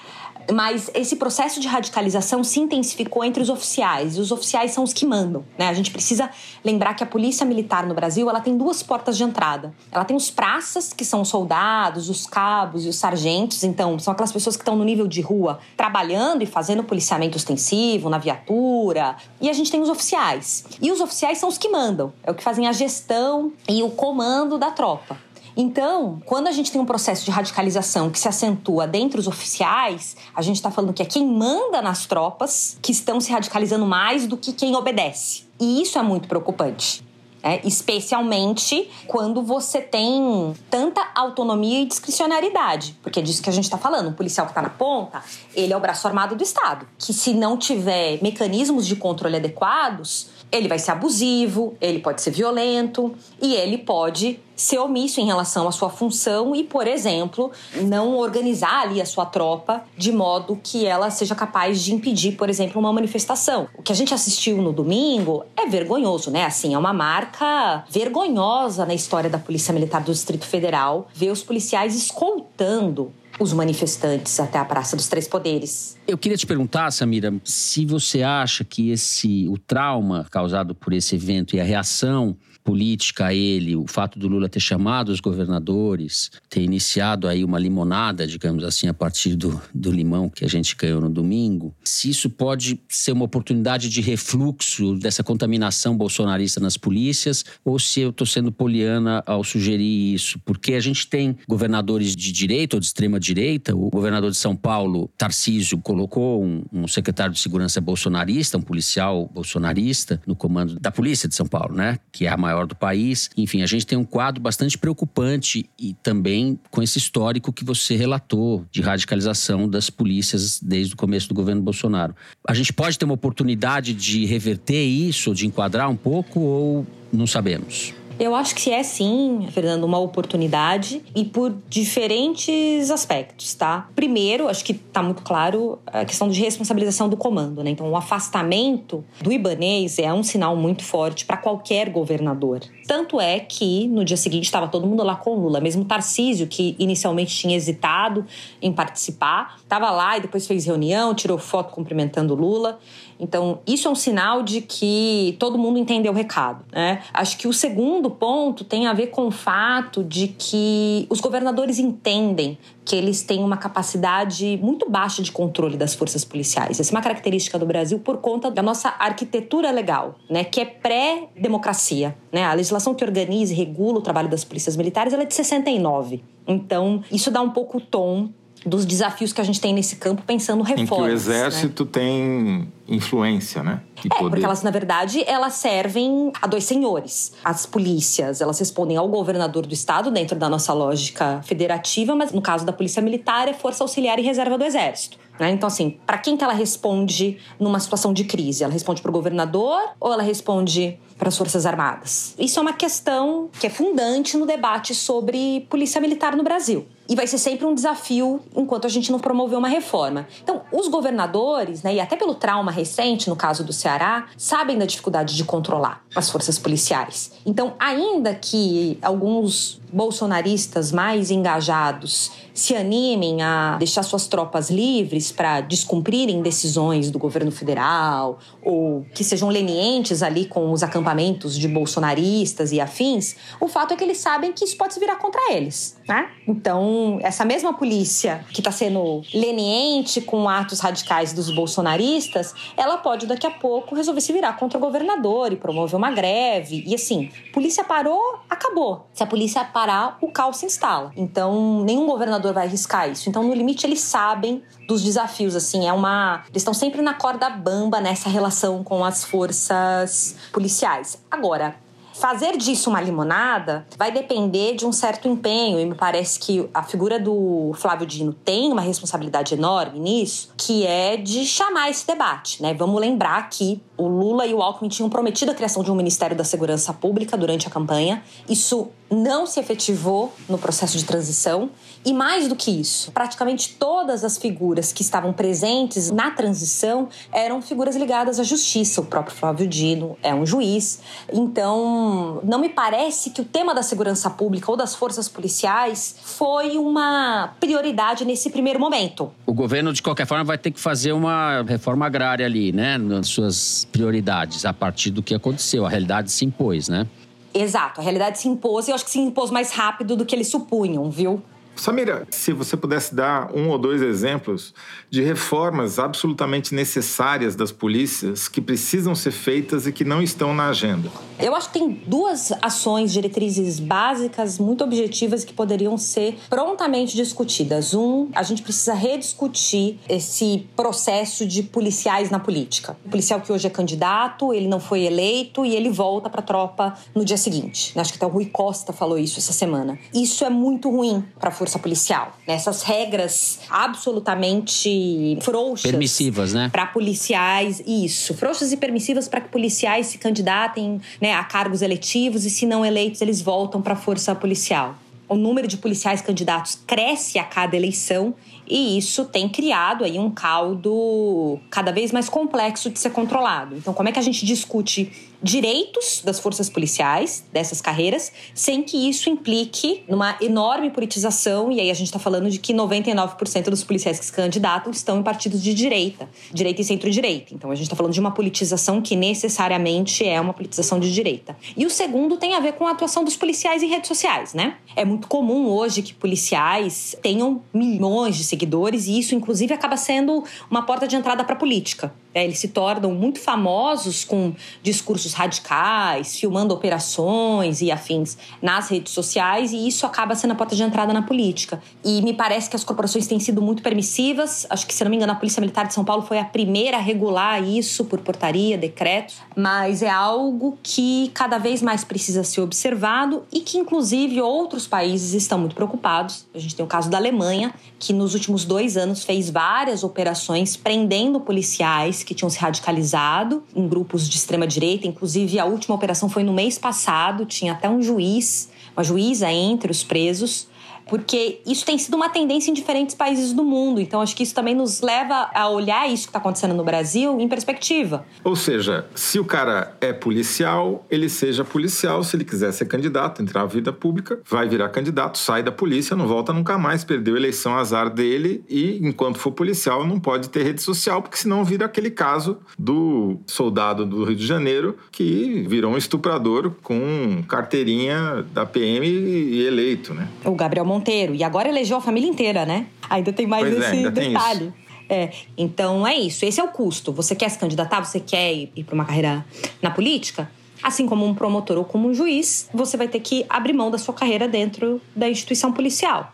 [0.52, 4.94] Mas esse processo de radicalização se intensificou entre os oficiais, e os oficiais são os
[4.94, 5.44] que mandam.
[5.58, 5.68] Né?
[5.68, 6.30] A gente precisa
[6.64, 9.74] lembrar que a polícia militar no Brasil ela tem duas portas de entrada.
[9.92, 14.12] Ela tem os praças, que são os soldados, os cabos e os sargentos, então são
[14.12, 19.16] aquelas pessoas que estão no nível de rua trabalhando e fazendo policiamento ostensivo na viatura.
[19.40, 20.66] E a gente tem os oficiais.
[20.82, 23.90] E os oficiais são os que mandam, é o que fazem a gestão e o
[23.90, 25.18] comando da tropa.
[25.56, 30.16] Então, quando a gente tem um processo de radicalização que se acentua dentre os oficiais,
[30.34, 34.28] a gente está falando que é quem manda nas tropas que estão se radicalizando mais
[34.28, 35.44] do que quem obedece.
[35.60, 37.04] E isso é muito preocupante.
[37.44, 43.64] É, especialmente quando você tem tanta autonomia e discricionariedade, porque é disso que a gente
[43.64, 44.10] está falando.
[44.10, 45.24] O policial que está na ponta,
[45.56, 50.30] ele é o braço armado do Estado, que se não tiver mecanismos de controle adequados,
[50.52, 55.68] ele vai ser abusivo, ele pode ser violento e ele pode ser omisso em relação
[55.68, 60.86] à sua função e, por exemplo, não organizar ali a sua tropa de modo que
[60.86, 63.68] ela seja capaz de impedir, por exemplo, uma manifestação.
[63.76, 66.46] O que a gente assistiu no domingo é vergonhoso, né?
[66.46, 71.42] Assim, é uma marca vergonhosa na história da Polícia Militar do Distrito Federal ver os
[71.42, 73.12] policiais escoltando
[73.42, 75.98] os manifestantes até a Praça dos Três Poderes.
[76.08, 81.16] Eu queria te perguntar, Samira, se você acha que esse o trauma causado por esse
[81.16, 86.62] evento e a reação política ele, o fato do Lula ter chamado os governadores, ter
[86.62, 91.02] iniciado aí uma limonada, digamos assim, a partir do, do limão que a gente ganhou
[91.02, 97.44] no domingo, se isso pode ser uma oportunidade de refluxo dessa contaminação bolsonarista nas polícias,
[97.64, 102.32] ou se eu estou sendo poliana ao sugerir isso, porque a gente tem governadores de
[102.32, 107.34] direita ou de extrema direita, o governador de São Paulo, Tarcísio, colocou um, um secretário
[107.34, 112.26] de segurança bolsonarista, um policial bolsonarista, no comando da polícia de São Paulo, né, que
[112.26, 113.30] é a maior maior do país.
[113.38, 117.96] Enfim, a gente tem um quadro bastante preocupante e também com esse histórico que você
[117.96, 122.16] relatou de radicalização das polícias desde o começo do governo Bolsonaro.
[122.48, 127.26] A gente pode ter uma oportunidade de reverter isso, de enquadrar um pouco ou não
[127.26, 127.94] sabemos?
[128.20, 133.90] Eu acho que é sim, Fernando, uma oportunidade e por diferentes aspectos, tá?
[133.96, 137.72] Primeiro, acho que tá muito claro a questão de responsabilização do comando, né?
[137.72, 142.62] Então, o afastamento do Ibanês é um sinal muito forte para qualquer governador.
[142.88, 146.76] Tanto é que no dia seguinte estava todo mundo lá com Lula, mesmo Tarcísio, que
[146.78, 148.26] inicialmente tinha hesitado
[148.62, 152.80] em participar, estava lá e depois fez reunião, tirou foto cumprimentando Lula.
[153.22, 156.66] Então, isso é um sinal de que todo mundo entendeu o recado.
[156.72, 157.04] Né?
[157.14, 161.78] Acho que o segundo ponto tem a ver com o fato de que os governadores
[161.78, 166.80] entendem que eles têm uma capacidade muito baixa de controle das forças policiais.
[166.80, 170.66] Essa é uma característica do Brasil por conta da nossa arquitetura legal, né, que é
[170.66, 172.18] pré-democracia.
[172.32, 172.44] Né?
[172.44, 176.24] A legislação que organiza e regula o trabalho das polícias militares é de 69.
[176.48, 178.30] Então, isso dá um pouco o tom
[178.66, 181.08] dos desafios que a gente tem nesse campo pensando reformas.
[181.08, 181.90] Em que o exército né?
[181.92, 183.82] tem influência, né?
[184.04, 184.30] E é, poder.
[184.30, 187.34] porque elas, na verdade, elas servem a dois senhores.
[187.44, 192.42] As polícias, elas respondem ao governador do estado, dentro da nossa lógica federativa, mas no
[192.42, 195.18] caso da polícia militar é força auxiliar e reserva do exército.
[195.40, 195.50] Né?
[195.52, 198.64] Então, assim, para quem que ela responde numa situação de crise?
[198.64, 202.36] Ela responde para o governador ou ela responde para as Forças Armadas?
[202.38, 206.88] Isso é uma questão que é fundante no debate sobre polícia militar no Brasil.
[207.08, 210.28] E vai ser sempre um desafio enquanto a gente não promover uma reforma.
[210.42, 214.86] Então, os governadores, né, e até pelo trauma recente, no caso do Ceará, sabem da
[214.86, 217.32] dificuldade de controlar as forças policiais.
[217.46, 225.62] Então, ainda que alguns bolsonaristas mais engajados se animem a deixar suas tropas livres para
[225.62, 232.72] descumprirem decisões do governo federal ou que sejam lenientes ali com os acampamentos de bolsonaristas
[232.72, 235.98] e afins, o fato é que eles sabem que isso pode se virar contra eles,
[236.08, 236.30] né?
[236.48, 243.26] Então, essa mesma polícia que está sendo leniente com atos radicais dos bolsonaristas, ela pode
[243.26, 246.84] daqui a pouco resolver se virar contra o governador e promover uma greve.
[246.86, 249.08] E assim, polícia parou, acabou.
[249.14, 251.12] Se a polícia parar, o caos se instala.
[251.16, 253.30] Então, nenhum governador vai arriscar isso.
[253.30, 256.44] Então, no limite, eles sabem dos desafios, assim, é uma...
[256.50, 261.18] Eles estão sempre na corda bamba nessa relação com as forças policiais.
[261.30, 261.76] Agora,
[262.22, 266.84] Fazer disso uma limonada vai depender de um certo empenho, e me parece que a
[266.84, 272.62] figura do Flávio Dino tem uma responsabilidade enorme nisso, que é de chamar esse debate,
[272.62, 272.76] né?
[272.76, 276.36] Vamos lembrar que O Lula e o Alckmin tinham prometido a criação de um Ministério
[276.36, 278.24] da Segurança Pública durante a campanha.
[278.50, 281.70] Isso não se efetivou no processo de transição.
[282.04, 287.62] E mais do que isso, praticamente todas as figuras que estavam presentes na transição eram
[287.62, 289.02] figuras ligadas à justiça.
[289.02, 291.02] O próprio Flávio Dino é um juiz.
[291.32, 296.76] Então, não me parece que o tema da segurança pública ou das forças policiais foi
[296.76, 299.32] uma prioridade nesse primeiro momento.
[299.46, 302.98] O governo, de qualquer forma, vai ter que fazer uma reforma agrária ali, né?
[302.98, 305.86] Nas suas prioridades, a partir do que aconteceu.
[305.86, 307.08] A realidade se impôs, né?
[307.54, 310.34] Exato, a realidade se impôs e eu acho que se impôs mais rápido do que
[310.34, 311.44] eles supunham, viu?
[311.82, 314.72] Samira, se você pudesse dar um ou dois exemplos
[315.10, 320.70] de reformas absolutamente necessárias das polícias que precisam ser feitas e que não estão na
[320.70, 321.10] agenda.
[321.40, 327.96] Eu acho que tem duas ações, diretrizes básicas, muito objetivas, que poderiam ser prontamente discutidas.
[327.96, 332.96] Um, a gente precisa rediscutir esse processo de policiais na política.
[333.04, 336.44] O policial que hoje é candidato, ele não foi eleito e ele volta para a
[336.44, 337.92] tropa no dia seguinte.
[337.98, 339.98] Acho que até o Rui Costa falou isso essa semana.
[340.14, 342.38] Isso é muito ruim para a força policial.
[342.48, 345.90] Essas regras absolutamente frouxas.
[345.90, 346.70] Permissivas, né?
[346.72, 348.34] Para policiais, isso.
[348.34, 352.86] Frouxas e permissivas para que policiais se candidatem né, a cargos eletivos e, se não
[352.86, 354.96] eleitos, eles voltam para a força policial.
[355.28, 358.36] O número de policiais candidatos cresce a cada eleição
[358.68, 363.76] e isso tem criado aí um caldo cada vez mais complexo de ser controlado.
[363.76, 369.10] Então, como é que a gente discute direitos das forças policiais, dessas carreiras, sem que
[369.10, 371.72] isso implique numa enorme politização.
[371.72, 375.20] E aí a gente está falando de que 99% dos policiais que se candidatam estão
[375.20, 377.54] em partidos de direita, direita e centro-direita.
[377.54, 381.58] Então a gente está falando de uma politização que necessariamente é uma politização de direita.
[381.76, 384.78] E o segundo tem a ver com a atuação dos policiais em redes sociais, né?
[384.96, 390.44] É muito comum hoje que policiais tenham milhões de seguidores e isso, inclusive, acaba sendo
[390.70, 392.14] uma porta de entrada para a política.
[392.34, 399.14] É, eles se tornam muito famosos com discursos radicais, filmando operações e afins nas redes
[399.14, 401.82] sociais, e isso acaba sendo a porta de entrada na política.
[402.04, 404.66] E me parece que as corporações têm sido muito permissivas.
[404.70, 406.98] Acho que, se não me engano, a Polícia Militar de São Paulo foi a primeira
[406.98, 412.62] a regular isso por portaria, decreto, mas é algo que cada vez mais precisa ser
[412.62, 416.46] observado e que, inclusive, outros países estão muito preocupados.
[416.54, 420.76] A gente tem o caso da Alemanha, que nos últimos dois anos fez várias operações
[420.76, 425.08] prendendo policiais que tinham se radicalizado em grupos de extrema direita.
[425.22, 429.92] Inclusive, a última operação foi no mês passado, tinha até um juiz, uma juíza entre
[429.92, 430.68] os presos
[431.12, 434.00] porque isso tem sido uma tendência em diferentes países do mundo.
[434.00, 437.38] Então, acho que isso também nos leva a olhar isso que está acontecendo no Brasil
[437.38, 438.26] em perspectiva.
[438.46, 442.24] Ou seja, se o cara é policial, ele seja policial.
[442.24, 446.16] Se ele quiser ser candidato, entrar na vida pública, vai virar candidato, sai da polícia,
[446.16, 448.64] não volta nunca mais, perdeu a eleição, azar dele.
[448.70, 453.38] E enquanto for policial, não pode ter rede social, porque senão vira aquele caso do
[453.46, 460.14] soldado do Rio de Janeiro que virou um estuprador com carteirinha da PM e eleito,
[460.14, 460.30] né?
[460.46, 461.34] O Gabriel Monteiro Monteiro.
[461.34, 462.86] E agora elegeu a família inteira, né?
[463.10, 464.74] Ainda tem mais pois é, esse é, detalhe.
[465.10, 467.12] É, então é isso, esse é o custo.
[467.12, 469.46] Você quer se candidatar, você quer ir, ir para uma carreira
[469.82, 470.50] na política?
[470.82, 473.98] Assim como um promotor ou como um juiz, você vai ter que abrir mão da
[473.98, 476.34] sua carreira dentro da instituição policial.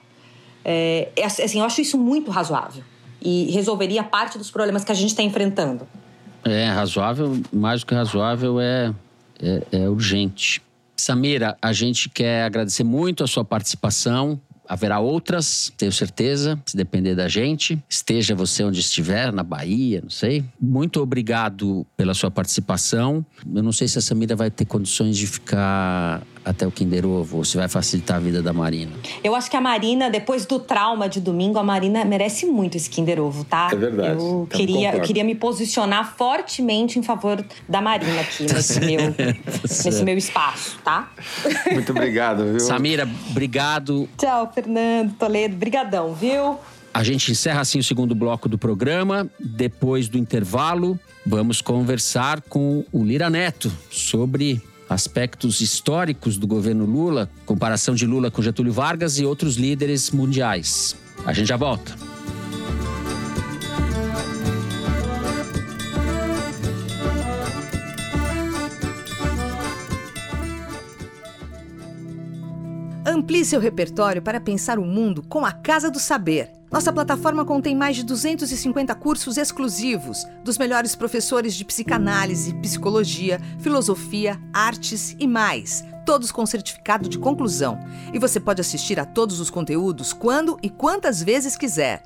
[0.64, 2.84] É, é assim, eu acho isso muito razoável
[3.22, 5.88] e resolveria parte dos problemas que a gente está enfrentando.
[6.44, 8.94] É razoável, mais do que razoável, é,
[9.42, 10.62] é, é urgente.
[10.96, 14.40] Samira, a gente quer agradecer muito a sua participação.
[14.68, 17.82] Haverá outras, tenho certeza, se depender da gente.
[17.90, 20.44] Esteja você onde estiver, na Bahia, não sei.
[20.60, 23.26] Muito obrigado pela sua participação.
[23.54, 27.38] Eu não sei se a Samira vai ter condições de ficar até o Kinder Ovo,
[27.38, 28.92] ou se vai facilitar a vida da Marina.
[29.24, 32.90] Eu acho que a Marina, depois do trauma de domingo, a Marina merece muito esse
[32.90, 33.70] Kinder Ovo, tá?
[33.72, 34.20] É verdade.
[34.22, 39.14] Eu, queria, eu queria me posicionar fortemente em favor da Marina aqui, nesse, meu,
[39.64, 41.12] nesse meu espaço, tá?
[41.72, 42.60] Muito obrigado, viu?
[42.62, 44.08] Samira, obrigado.
[44.18, 45.56] Tchau, Fernando, Toledo.
[45.56, 46.58] Brigadão, viu?
[46.94, 49.30] A gente encerra assim o segundo bloco do programa.
[49.40, 57.30] Depois do intervalo, vamos conversar com o Lira Neto sobre aspectos históricos do governo Lula,
[57.46, 60.96] comparação de Lula com Getúlio Vargas e outros líderes mundiais.
[61.26, 61.96] A gente já volta.
[73.06, 76.57] Amplie seu repertório para pensar o mundo com a Casa do Saber.
[76.72, 84.40] Nossa plataforma contém mais de 250 cursos exclusivos dos melhores professores de psicanálise, psicologia, filosofia,
[84.54, 87.78] artes e mais todos com certificado de conclusão.
[88.14, 92.02] E você pode assistir a todos os conteúdos quando e quantas vezes quiser.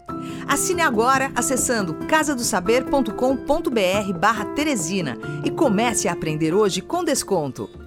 [0.48, 7.81] Assine agora acessando casadosaber.com.br barra Teresina e comece a aprender hoje com desconto.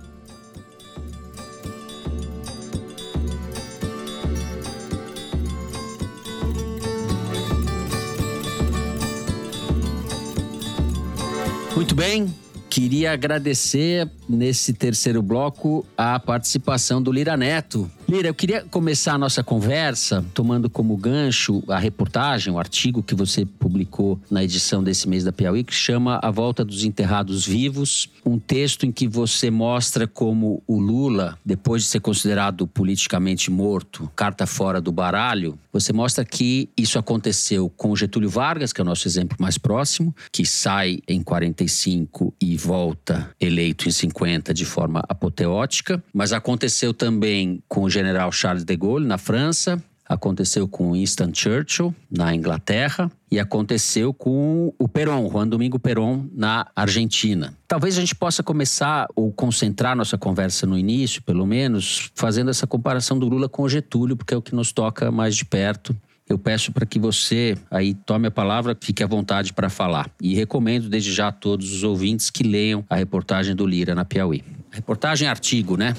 [11.74, 12.32] Muito bem,
[12.70, 17.90] queria agradecer nesse terceiro bloco a participação do Lira Neto.
[18.08, 23.14] Lira, eu queria começar a nossa conversa tomando como gancho a reportagem, o artigo que
[23.14, 28.10] você publicou na edição desse mês da Piauí, que chama A Volta dos Enterrados Vivos,
[28.24, 34.10] um texto em que você mostra como o Lula, depois de ser considerado politicamente morto,
[34.14, 38.86] carta fora do baralho, você mostra que isso aconteceu com Getúlio Vargas, que é o
[38.86, 44.64] nosso exemplo mais próximo, que sai em 45 e volta eleito em 50 50 de
[44.64, 50.92] forma apoteótica, mas aconteceu também com o general Charles de Gaulle na França, aconteceu com
[50.92, 57.54] Winston Churchill na Inglaterra e aconteceu com o Perón, Juan Domingo Perón na Argentina.
[57.66, 62.66] Talvez a gente possa começar ou concentrar nossa conversa no início, pelo menos, fazendo essa
[62.66, 65.96] comparação do Lula com o Getúlio, porque é o que nos toca mais de perto
[66.28, 70.10] eu peço para que você aí tome a palavra, fique à vontade para falar.
[70.20, 74.04] E recomendo desde já a todos os ouvintes que leiam a reportagem do Lira na
[74.04, 74.42] Piauí.
[74.70, 75.94] Reportagem artigo, né?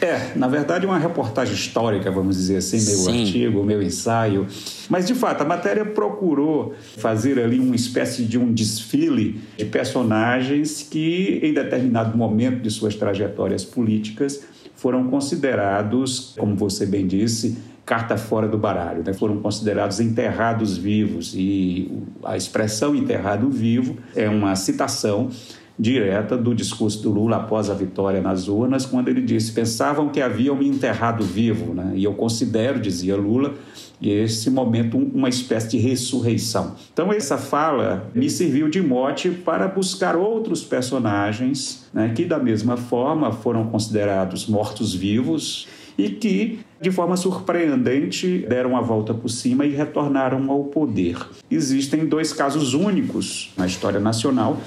[0.00, 3.24] É, na verdade, uma reportagem histórica, vamos dizer assim, meu Sim.
[3.24, 4.46] artigo, meu ensaio.
[4.88, 10.86] Mas, de fato, a matéria procurou fazer ali uma espécie de um desfile de personagens
[10.88, 14.44] que, em determinado momento de suas trajetórias políticas,
[14.76, 19.12] foram considerados, como você bem disse, carta fora do baralho, né?
[19.12, 21.90] foram considerados enterrados vivos e
[22.24, 25.30] a expressão enterrado vivo é uma citação
[25.78, 30.20] direta do discurso do Lula após a vitória nas urnas, quando ele disse: pensavam que
[30.20, 31.92] haviam me enterrado vivo, né?
[31.94, 33.54] e eu considero, dizia Lula,
[34.02, 36.74] esse momento uma espécie de ressurreição.
[36.92, 42.76] Então, essa fala me serviu de mote para buscar outros personagens né, que, da mesma
[42.76, 45.66] forma, foram considerados mortos-vivos
[45.96, 51.18] e que, de forma surpreendente, deram a volta por cima e retornaram ao poder.
[51.50, 54.60] Existem dois casos únicos na história nacional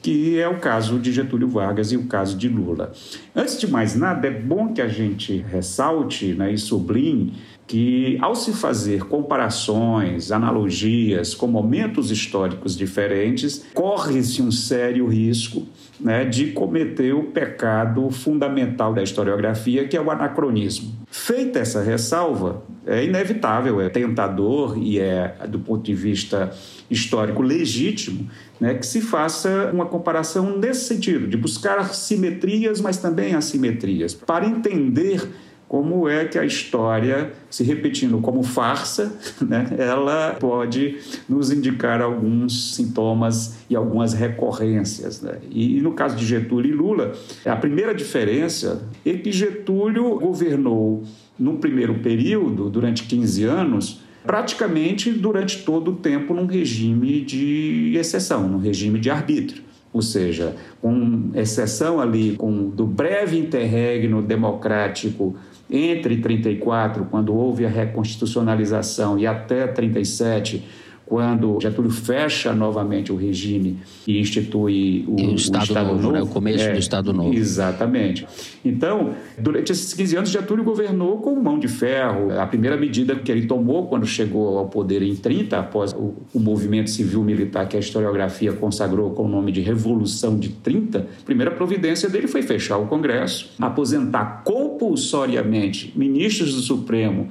[0.00, 2.92] que é o caso de Getúlio Vargas e o caso de Lula.
[3.34, 7.34] Antes de mais nada, é bom que a gente ressalte né, e sublinhe
[7.66, 15.66] que, ao se fazer comparações, analogias com momentos históricos diferentes, corre-se um sério risco
[16.00, 20.97] né, de cometer o pecado fundamental da historiografia, que é o anacronismo.
[21.10, 26.52] Feita essa ressalva, é inevitável, é tentador e é, do ponto de vista
[26.90, 28.28] histórico, legítimo
[28.60, 34.46] né, que se faça uma comparação nesse sentido, de buscar simetrias, mas também assimetrias, para
[34.46, 35.26] entender
[35.68, 39.14] como é que a história, se repetindo como farsa,
[39.46, 40.96] né, ela pode
[41.28, 45.20] nos indicar alguns sintomas e algumas recorrências.
[45.20, 45.38] Né?
[45.50, 47.12] E, no caso de Getúlio e Lula,
[47.44, 51.04] a primeira diferença é que Getúlio governou
[51.38, 58.48] no primeiro período, durante 15 anos, praticamente durante todo o tempo num regime de exceção,
[58.48, 65.34] num regime de arbítrio ou seja, com exceção ali com do breve interregno democrático
[65.70, 70.64] entre 34, quando houve a reconstitucionalização, e até 37,
[71.08, 76.12] quando Getúlio fecha novamente o regime e institui o, o Estado, o Estado Novo, Novo
[76.12, 76.22] né?
[76.22, 77.34] o começo é, do Estado Novo.
[77.34, 78.26] Exatamente.
[78.62, 82.38] Então, durante esses 15 anos, Getúlio governou com mão de ferro.
[82.38, 86.38] A primeira medida que ele tomou quando chegou ao poder em 30, após o, o
[86.38, 91.50] movimento civil-militar que a historiografia consagrou com o nome de Revolução de 30, a primeira
[91.50, 97.28] providência dele foi fechar o Congresso, aposentar compulsoriamente ministros do Supremo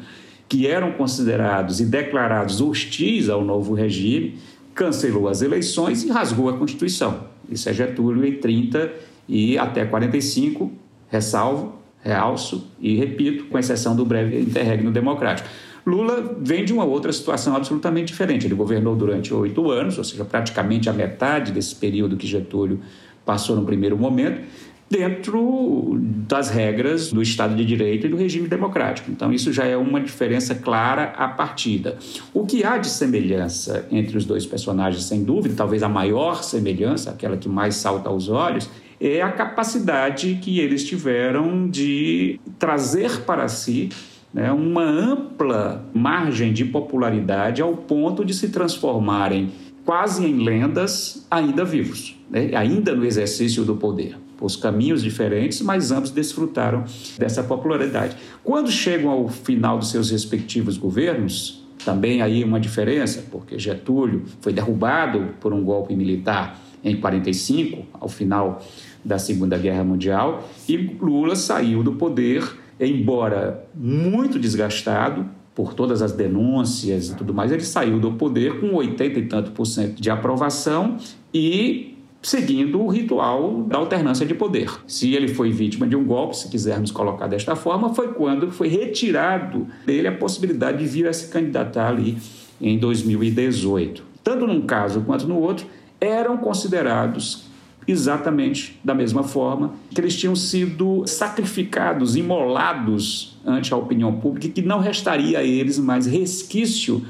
[0.48, 4.38] que eram considerados e declarados hostis ao novo regime,
[4.74, 7.26] cancelou as eleições e rasgou a Constituição.
[7.50, 8.92] Isso é Getúlio em 30
[9.28, 10.72] e até 45,
[11.10, 15.50] ressalvo, realço e repito, com exceção do breve interregno democrático.
[15.86, 18.46] Lula vem de uma outra situação absolutamente diferente.
[18.46, 22.82] Ele governou durante oito anos, ou seja, praticamente a metade desse período que Getúlio
[23.26, 24.42] passou no primeiro momento,
[24.90, 29.12] dentro das regras do Estado de Direito e do regime democrático.
[29.12, 31.98] Então, isso já é uma diferença clara à partida.
[32.34, 37.12] O que há de semelhança entre os dois personagens, sem dúvida, talvez a maior semelhança,
[37.12, 38.70] aquela que mais salta aos olhos,
[39.00, 43.90] é a capacidade que eles tiveram de trazer para si
[44.34, 49.52] né, uma ampla margem de popularidade ao ponto de se transformarem
[49.86, 54.18] quase em lendas ainda vivos, né, ainda no exercício do poder.
[54.46, 56.84] Os caminhos diferentes, mas ambos desfrutaram
[57.18, 58.16] dessa popularidade.
[58.44, 64.52] Quando chegam ao final dos seus respectivos governos, também aí uma diferença, porque Getúlio foi
[64.52, 68.62] derrubado por um golpe militar em 45, ao final
[69.04, 72.44] da Segunda Guerra Mundial, e Lula saiu do poder,
[72.80, 75.26] embora muito desgastado
[75.56, 79.52] por todas as denúncias e tudo mais, ele saiu do poder com 80 e tanto
[79.52, 80.98] por cento de aprovação
[81.34, 84.70] e seguindo o ritual da alternância de poder.
[84.88, 88.68] Se ele foi vítima de um golpe, se quisermos colocar desta forma, foi quando foi
[88.68, 92.18] retirado dele a possibilidade de vir a se candidatar ali
[92.60, 94.04] em 2018.
[94.24, 95.66] Tanto num caso quanto no outro,
[96.02, 97.48] eram considerados
[97.88, 104.62] exatamente da mesma forma que eles tinham sido sacrificados, imolados ante a opinião pública que
[104.62, 107.06] não restaria a eles mais resquício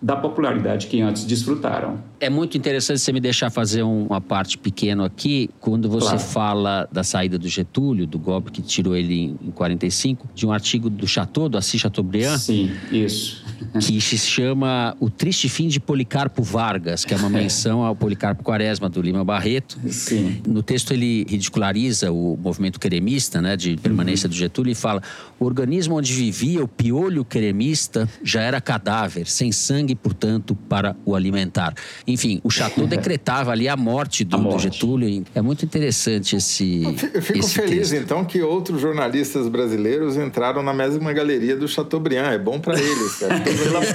[0.00, 1.98] da popularidade que antes desfrutaram.
[2.20, 6.20] É muito interessante você me deixar fazer uma parte pequena aqui, quando você claro.
[6.20, 10.90] fala da saída do Getúlio, do golpe que tirou ele em 45, de um artigo
[10.90, 12.38] do Chateau, do Assis Chateaubriand.
[12.38, 13.46] Sim, isso.
[13.80, 18.42] Que se chama O Triste Fim de Policarpo Vargas, que é uma menção ao Policarpo
[18.42, 19.78] Quaresma, do Lima Barreto.
[19.90, 20.40] Sim.
[20.46, 24.30] No texto ele ridiculariza o movimento queremista, né, de permanência uhum.
[24.30, 25.02] do Getúlio, e fala,
[25.40, 30.96] o organismo onde vivia o piolho queremista já era cadáver, sem sangue sangue, portanto, para
[31.04, 31.74] o alimentar.
[32.08, 34.68] Enfim, o Chateau decretava ali a morte do, a morte.
[34.68, 35.24] do Getúlio.
[35.34, 36.82] É muito interessante esse.
[37.14, 38.02] Eu fico esse feliz, texto.
[38.02, 42.32] então, que outros jornalistas brasileiros entraram na mesma galeria do Chateaubriand.
[42.32, 43.20] É bom para eles.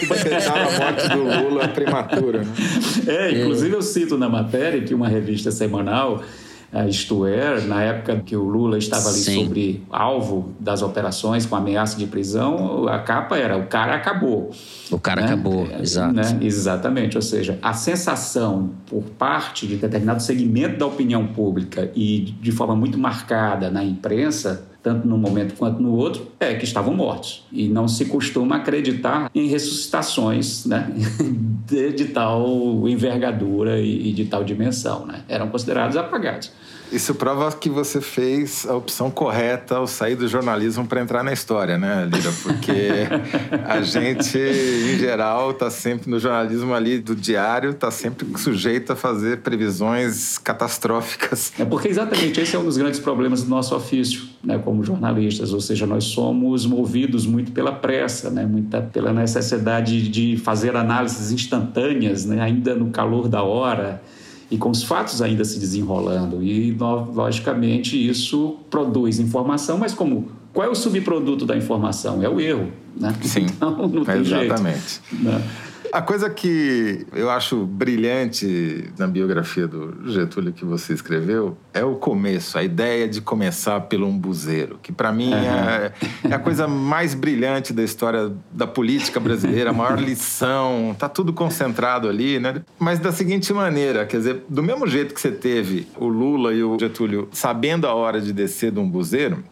[0.07, 2.43] decretaram a morte do Lula prematura.
[2.43, 2.53] Né?
[3.07, 6.23] É, inclusive eu cito na matéria que uma revista semanal
[6.87, 9.43] isto é, na época que o Lula estava ali Sim.
[9.43, 14.51] sobre alvo das operações com ameaça de prisão, a capa era o cara acabou.
[14.91, 15.27] O cara né?
[15.27, 16.13] acabou, é, exato.
[16.13, 16.39] Né?
[16.41, 22.51] Exatamente, ou seja, a sensação por parte de determinado segmento da opinião pública e de
[22.51, 27.45] forma muito marcada na imprensa tanto num momento quanto no outro, é que estavam mortos.
[27.51, 30.91] E não se costuma acreditar em ressuscitações né?
[31.65, 35.05] de, de tal envergadura e, e de tal dimensão.
[35.05, 35.23] Né?
[35.29, 36.51] Eram considerados apagados.
[36.93, 41.33] Isso prova que você fez a opção correta ao sair do jornalismo para entrar na
[41.33, 42.31] história, né, Lira?
[42.43, 42.71] Porque
[43.65, 48.95] a gente, em geral, está sempre no jornalismo ali do diário, está sempre sujeito a
[48.95, 51.51] fazer previsões catastróficas.
[51.57, 55.51] É porque exatamente esse é um dos grandes problemas do nosso ofício, né, como jornalistas,
[55.51, 61.31] ou seja, nós somos movidos muito pela pressa, né, muita pela necessidade de fazer análises
[61.31, 63.99] instantâneas, né, ainda no calor da hora
[64.53, 66.43] e com os fatos ainda se desenrolando.
[66.43, 66.77] E,
[67.11, 72.21] logicamente, isso produz informação, mas como qual é o subproduto da informação?
[72.21, 73.15] É o erro, né?
[73.23, 75.01] Sim, então, não tem exatamente.
[75.09, 75.43] Jeito, né?
[75.93, 81.93] A coisa que eu acho brilhante na biografia do Getúlio que você escreveu é o
[81.93, 85.37] começo, a ideia de começar pelo umbuzeiro, que para mim uhum.
[85.37, 85.93] é,
[86.31, 91.31] é, a coisa mais brilhante da história da política brasileira, a maior lição, tá tudo
[91.31, 92.63] concentrado ali, né?
[92.79, 96.63] Mas da seguinte maneira, quer dizer, do mesmo jeito que você teve o Lula e
[96.63, 99.43] o Getúlio sabendo a hora de descer do umbuzeiro,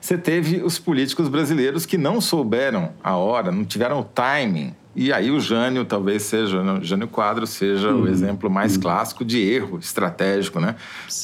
[0.00, 5.12] você teve os políticos brasileiros que não souberam a hora, não tiveram o timing e
[5.12, 8.02] aí o Jânio talvez seja, o Jânio Quadro seja uhum.
[8.02, 8.82] o exemplo mais uhum.
[8.82, 10.74] clássico de erro estratégico, né?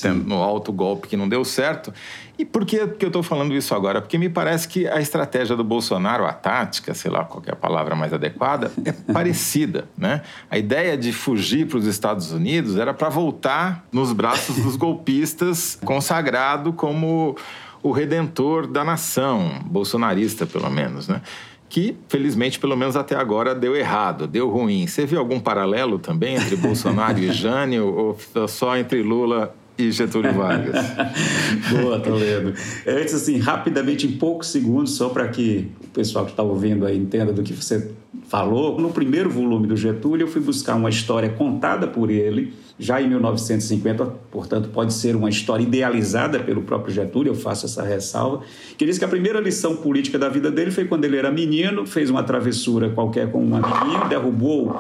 [0.01, 1.93] Tendo no alto golpe que não deu certo.
[2.39, 4.01] E por que, que eu estou falando isso agora?
[4.01, 7.57] Porque me parece que a estratégia do Bolsonaro, a tática, sei lá qual é a
[7.57, 10.23] palavra mais adequada, é parecida, né?
[10.49, 15.81] A ideia de fugir para os Estados Unidos era para voltar nos braços dos golpistas,
[15.85, 17.37] consagrado como
[17.85, 21.21] o redentor da nação, bolsonarista pelo menos, né?
[21.69, 24.87] que, felizmente, pelo menos até agora, deu errado, deu ruim.
[24.87, 30.33] Você viu algum paralelo também entre Bolsonaro e Jânio ou só entre Lula e Getúlio
[30.33, 30.77] Vargas?
[31.73, 32.55] Boa, Toledo.
[32.87, 36.97] Antes, assim, rapidamente, em poucos segundos, só para que o pessoal que está ouvindo aí
[36.97, 37.91] entenda do que você
[38.29, 38.81] falou.
[38.81, 43.09] No primeiro volume do Getúlio, eu fui buscar uma história contada por ele já em
[43.09, 48.43] 1950, portanto, pode ser uma história idealizada pelo próprio Getúlio, eu faço essa ressalva,
[48.77, 51.87] que diz que a primeira lição política da vida dele foi quando ele era menino,
[51.87, 54.77] fez uma travessura qualquer com um amiguinho, derrubou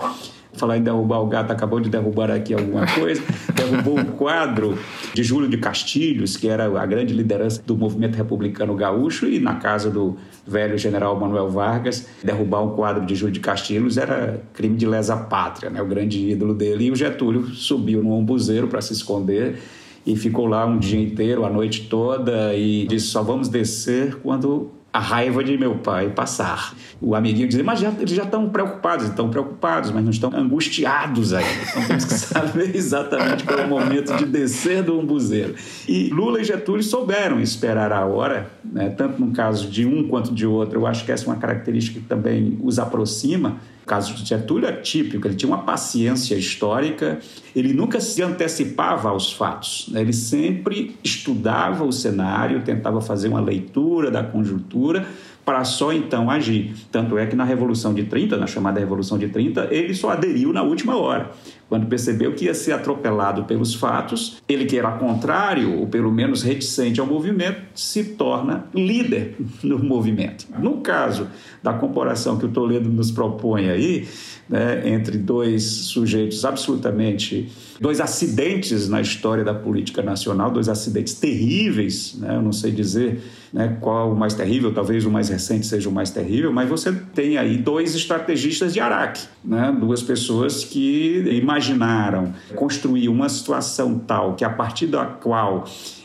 [0.58, 3.22] falar em derrubar o gato, acabou de derrubar aqui alguma coisa,
[3.54, 4.78] derrubou o quadro
[5.12, 9.56] de Júlio de Castilhos, que era a grande liderança do movimento republicano gaúcho, e na
[9.56, 14.76] casa do velho general Manuel Vargas, derrubar um quadro de Júlio de Castilhos era crime
[14.76, 15.80] de lesa pátria, né?
[15.80, 19.58] o grande ídolo dele, e o Getúlio subiu no ombuzeiro para se esconder
[20.06, 24.70] e ficou lá um dia inteiro, a noite toda, e disse: só vamos descer quando
[24.94, 26.72] a raiva de meu pai passar.
[27.00, 31.34] O amiguinho dizia, mas já, eles já estão preocupados, estão preocupados, mas não estão angustiados
[31.34, 31.50] ainda.
[31.68, 35.56] Então temos que saber exatamente qual é o momento de descer do umbuzeiro.
[35.88, 38.88] E Lula e Getúlio souberam esperar a hora, né?
[38.90, 40.78] tanto no caso de um quanto de outro.
[40.78, 43.56] Eu acho que essa é uma característica que também os aproxima.
[43.84, 47.18] O caso de Getúlio é típico, ele tinha uma paciência histórica,
[47.54, 50.00] ele nunca se antecipava aos fatos, né?
[50.00, 55.06] ele sempre estudava o cenário, tentava fazer uma leitura da conjuntura
[55.44, 56.74] para só então agir.
[56.90, 60.50] Tanto é que na Revolução de 30, na chamada Revolução de 30, ele só aderiu
[60.50, 61.30] na última hora.
[61.74, 66.40] Quando percebeu que ia ser atropelado pelos fatos, ele que era contrário, ou pelo menos
[66.40, 70.46] reticente ao movimento, se torna líder no movimento.
[70.56, 71.26] No caso
[71.64, 74.06] da comparação que o Toledo nos propõe aí,
[74.48, 77.50] né, entre dois sujeitos absolutamente.
[77.80, 83.20] dois acidentes na história da política nacional, dois acidentes terríveis, né, eu não sei dizer
[83.52, 86.92] né, qual o mais terrível, talvez o mais recente seja o mais terrível, mas você
[87.14, 91.24] tem aí dois estrategistas de Araque, né, duas pessoas que
[91.64, 95.64] imaginaram construir uma situação tal que a partir da qual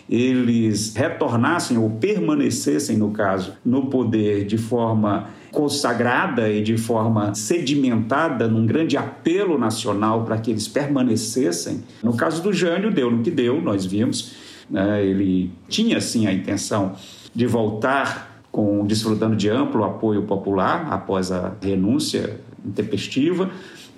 [0.10, 8.47] eles retornassem ou permanecessem, no caso, no poder de forma consagrada e de forma sedimentada
[8.47, 11.84] num grande apelo nacional para que eles permanecessem.
[12.03, 14.34] No caso do Jânio, deu no que deu, nós vimos.
[14.70, 15.05] Né?
[15.05, 16.93] Ele tinha, sim, a intenção
[17.34, 23.49] de voltar com desfrutando de amplo apoio popular após a renúncia intempestiva.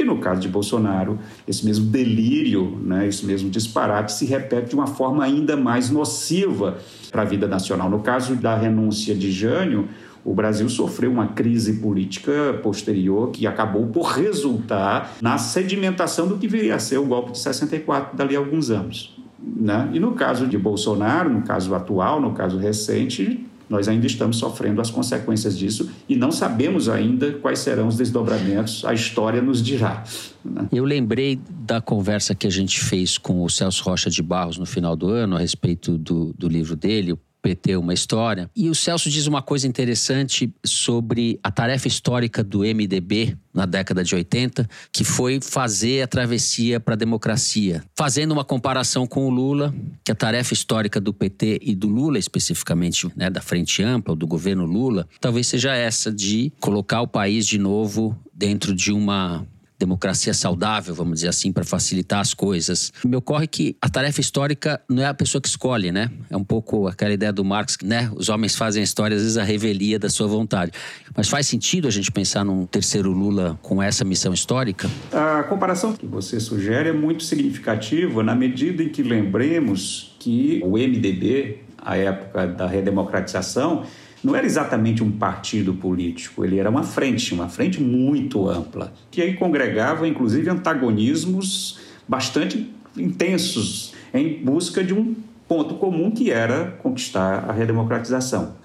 [0.02, 4.76] E no caso de Bolsonaro, esse mesmo delírio, né, esse mesmo disparate se repete de
[4.76, 6.78] uma forma ainda mais nociva
[7.12, 7.88] para a vida nacional.
[7.88, 9.88] No caso da renúncia de Jânio,
[10.26, 16.48] o Brasil sofreu uma crise política posterior que acabou por resultar na sedimentação do que
[16.48, 19.16] viria a ser o golpe de 64 dali a alguns anos.
[19.40, 19.88] Né?
[19.94, 24.82] E no caso de Bolsonaro, no caso atual, no caso recente, nós ainda estamos sofrendo
[24.82, 30.04] as consequências disso e não sabemos ainda quais serão os desdobramentos, a história nos dirá.
[30.44, 30.68] Né?
[30.74, 34.66] Eu lembrei da conversa que a gente fez com o Celso Rocha de Barros no
[34.66, 38.50] final do ano a respeito do, do livro dele, PT uma história.
[38.56, 44.04] E o Celso diz uma coisa interessante sobre a tarefa histórica do MDB na década
[44.04, 47.84] de 80, que foi fazer a travessia para a democracia.
[47.96, 49.74] Fazendo uma comparação com o Lula,
[50.04, 54.28] que a tarefa histórica do PT e do Lula especificamente, né, da Frente Ampla, do
[54.28, 59.46] governo Lula, talvez seja essa de colocar o país de novo dentro de uma
[59.82, 62.94] democracia saudável, vamos dizer assim, para facilitar as coisas.
[63.04, 66.10] Me ocorre que a tarefa histórica não é a pessoa que escolhe, né?
[66.30, 68.12] É um pouco aquela ideia do Marx, né?
[68.16, 70.72] Os homens fazem a história, às vezes, a revelia da sua vontade.
[71.16, 74.90] Mas faz sentido a gente pensar num terceiro Lula com essa missão histórica?
[75.12, 80.74] A comparação que você sugere é muito significativa na medida em que lembremos que o
[80.74, 83.84] MDB, a época da redemocratização,
[84.24, 89.22] não era exatamente um partido político, ele era uma frente, uma frente muito ampla, que
[89.22, 95.16] aí congregava inclusive antagonismos bastante intensos em busca de um
[95.48, 98.56] ponto comum que era conquistar a redemocratização.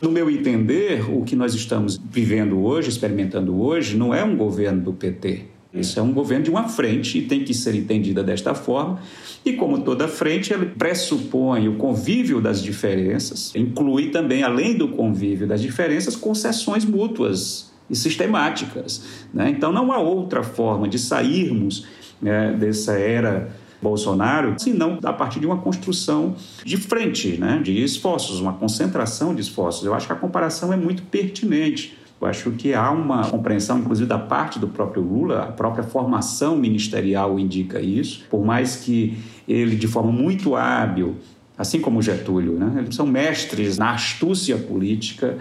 [0.00, 4.82] No meu entender, o que nós estamos vivendo hoje, experimentando hoje, não é um governo
[4.82, 5.44] do PT,
[5.74, 9.00] isso é um governo de uma frente e tem que ser entendida desta forma.
[9.44, 15.46] E como toda frente, ele pressupõe o convívio das diferenças, inclui também, além do convívio
[15.46, 19.04] das diferenças, concessões mútuas e sistemáticas.
[19.32, 19.50] Né?
[19.50, 21.86] Então não há outra forma de sairmos
[22.22, 23.50] né, dessa era
[23.82, 29.42] Bolsonaro, senão a partir de uma construção de frente, né, de esforços, uma concentração de
[29.42, 29.84] esforços.
[29.84, 31.98] Eu acho que a comparação é muito pertinente.
[32.24, 36.56] Eu acho que há uma compreensão, inclusive, da parte do próprio Lula, a própria formação
[36.56, 41.16] ministerial indica isso, por mais que ele, de forma muito hábil,
[41.58, 45.36] assim como Getúlio, né, eles são mestres na astúcia política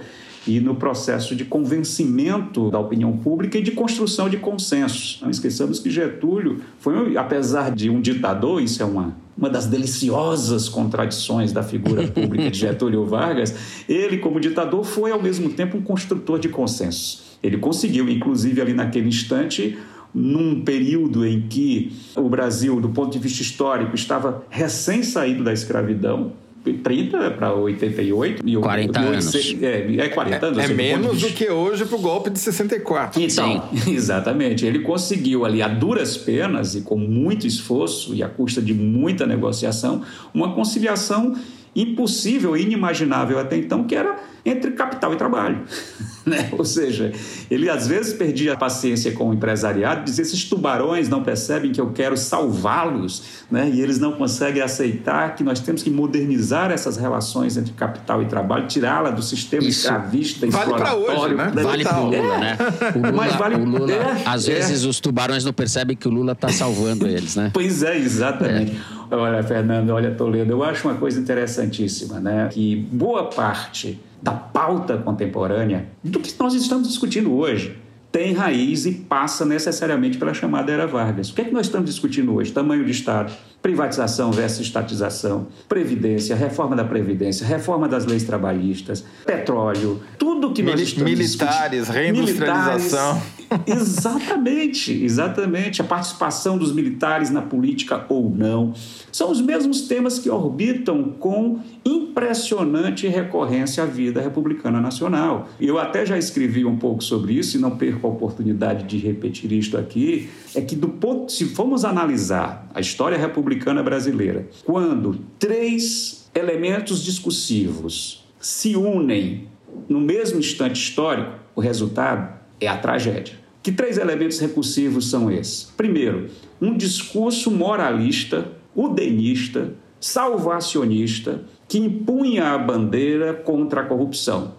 [0.45, 5.19] e no processo de convencimento da opinião pública e de construção de consensos.
[5.21, 10.69] Não esqueçamos que Getúlio foi, apesar de um ditador, isso é uma, uma das deliciosas
[10.69, 15.81] contradições da figura pública de Getúlio Vargas, ele, como ditador, foi ao mesmo tempo um
[15.81, 17.37] construtor de consensos.
[17.41, 19.77] Ele conseguiu, inclusive, ali naquele instante,
[20.13, 25.51] num período em que o Brasil, do ponto de vista histórico, estava recém saído da
[25.51, 26.33] escravidão,
[26.71, 28.47] 30 para 88.
[28.47, 29.35] E 40 e anos.
[29.61, 30.57] É, é 40 anos.
[30.59, 33.21] É, é menos do que hoje para o golpe de 64.
[33.21, 33.91] Então, Sim.
[33.91, 34.65] exatamente.
[34.65, 39.25] Ele conseguiu ali, a duras penas e com muito esforço e à custa de muita
[39.25, 40.01] negociação,
[40.33, 41.35] uma conciliação
[41.75, 45.61] impossível e inimaginável até então, que era entre capital e trabalho.
[46.25, 46.51] Né?
[46.53, 47.11] Ou seja,
[47.51, 51.81] ele às vezes perdia a paciência com o empresariado, dizia: esses tubarões não percebem que
[51.81, 53.69] eu quero salvá-los, né?
[53.69, 58.25] e eles não conseguem aceitar que nós temos que modernizar essas relações entre capital e
[58.27, 59.81] trabalho, tirá-la do sistema Isso.
[59.81, 61.21] escravista, Vale exploratório.
[61.21, 61.51] hoje, né?
[61.61, 62.57] Vale pro Lula, né?
[62.95, 64.53] O Lula, Mas vale- o Lula é, às é.
[64.53, 67.51] vezes os tubarões não percebem que o Lula está salvando eles, né?
[67.53, 68.79] Pois é, exatamente.
[69.11, 72.47] Olha, Fernando, olha, Toledo, eu acho uma coisa interessantíssima, né?
[72.49, 77.77] Que boa parte da pauta contemporânea do que nós estamos discutindo hoje
[78.09, 81.29] tem raiz e passa necessariamente pela chamada Era Vargas.
[81.29, 82.51] O que é que nós estamos discutindo hoje?
[82.51, 83.33] Tamanho de Estado,
[83.63, 90.75] privatização versus estatização, previdência, reforma da previdência, reforma das leis trabalhistas, petróleo, tudo que nós
[90.75, 93.13] Mili- estamos militares, reindustrialização.
[93.15, 93.33] Militares,
[93.65, 95.81] Exatamente, exatamente.
[95.81, 98.73] A participação dos militares na política ou não.
[99.11, 105.47] São os mesmos temas que orbitam com impressionante recorrência a vida republicana nacional.
[105.61, 109.51] Eu até já escrevi um pouco sobre isso e não perco a oportunidade de repetir
[109.51, 110.29] isto aqui.
[110.55, 118.25] É que, do ponto, se formos analisar a história republicana brasileira, quando três elementos discursivos
[118.39, 119.47] se unem
[119.87, 123.35] no mesmo instante histórico, o resultado é a tragédia.
[123.61, 125.71] Que três elementos recursivos são esses?
[125.77, 126.29] Primeiro,
[126.61, 134.55] um discurso moralista, udenista, salvacionista, que impunha a bandeira contra a corrupção.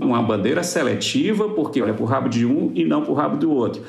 [0.00, 3.36] Uma bandeira seletiva, porque olha para o rabo de um e não para o rabo
[3.36, 3.82] do outro.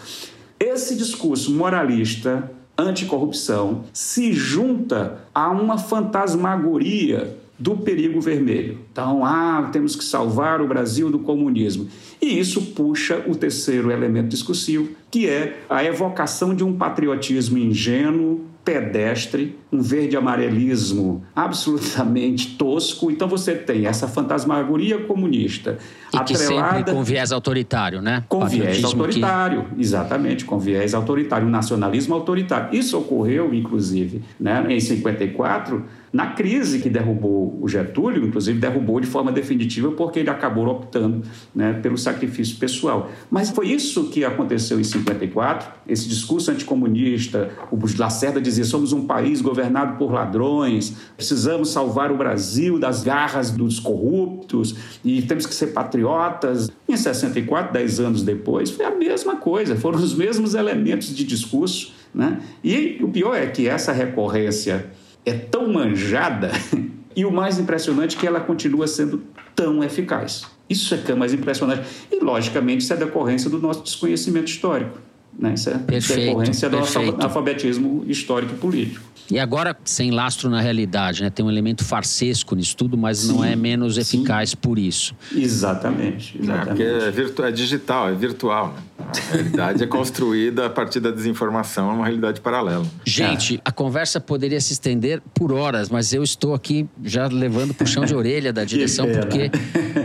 [0.59, 8.79] Esse discurso moralista, anticorrupção, se junta a uma fantasmagoria do perigo vermelho.
[8.91, 11.87] Então, ah, temos que salvar o Brasil do comunismo.
[12.21, 18.41] E isso puxa o terceiro elemento discursivo, que é a evocação de um patriotismo ingênuo,
[18.63, 23.11] pedestre, um verde-amarelismo absolutamente tosco.
[23.11, 25.77] Então você tem essa fantasmagoria comunista
[26.13, 28.23] E atrelada com viés autoritário, né?
[28.29, 32.77] com viés Patriotismo que- autoritário, exatamente, com viés autoritário, um nacionalismo autoritário.
[32.77, 39.07] Isso ocorreu, inclusive, né, em 54, na crise que derrubou o Getúlio, inclusive derrubou de
[39.07, 41.23] forma definitiva porque ele acabou optando
[41.55, 43.09] né, pelo sacrifício pessoal.
[43.31, 49.05] Mas foi isso que aconteceu em 54, esse discurso anticomunista, o Lacerda dizia, somos um
[49.05, 55.53] país governado por ladrões, precisamos salvar o Brasil das garras dos corruptos e temos que
[55.53, 56.71] ser patriotas.
[56.87, 61.93] Em 64, dez anos depois, foi a mesma coisa, foram os mesmos elementos de discurso.
[62.13, 62.41] Né?
[62.63, 64.91] E o pior é que essa recorrência
[65.25, 66.51] é tão manjada
[67.15, 69.23] e o mais impressionante é que ela continua sendo
[69.55, 70.45] tão eficaz.
[70.69, 71.87] Isso é que é mais impressionante.
[72.11, 74.97] E, logicamente, isso é decorrência do nosso desconhecimento histórico.
[75.37, 75.53] Né?
[75.53, 77.23] Isso é Perfeito, decorrência do nosso perfeito.
[77.23, 79.13] alfabetismo histórico e político.
[79.31, 81.29] E agora, sem lastro na realidade, né?
[81.29, 85.15] Tem um elemento farsesco nisso tudo, mas não Sim, é menos eficaz por isso.
[85.33, 86.67] Exatamente, É, exatamente.
[86.67, 88.75] porque é, é digital, é virtual.
[88.75, 89.05] Né?
[89.07, 92.85] A realidade é construída a partir da desinformação, é uma realidade paralela.
[93.05, 98.05] Gente, a conversa poderia se estender por horas, mas eu estou aqui já levando puxão
[98.05, 99.49] de orelha da direção, porque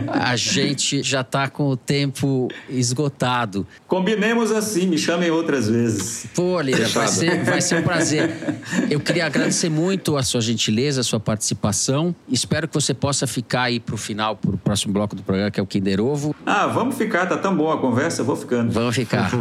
[0.07, 3.67] a gente já está com o tempo esgotado.
[3.87, 6.25] Combinemos assim, me chamem outras vezes.
[6.33, 8.31] Pô, Lira, vai ser, vai ser um prazer.
[8.89, 12.15] Eu queria agradecer muito a sua gentileza, a sua participação.
[12.29, 15.51] Espero que você possa ficar aí para o final, para o próximo bloco do programa,
[15.51, 16.33] que é o Kinder Ovo.
[16.45, 18.71] Ah, vamos ficar, tá tão boa a conversa, vou ficando.
[18.71, 19.29] Vamos ficar.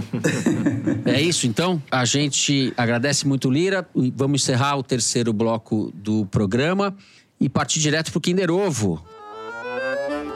[1.05, 1.83] É isso, então.
[1.91, 3.87] A gente agradece muito, Lira.
[4.15, 6.95] Vamos encerrar o terceiro bloco do programa
[7.41, 9.03] e partir direto pro Kinder Ovo.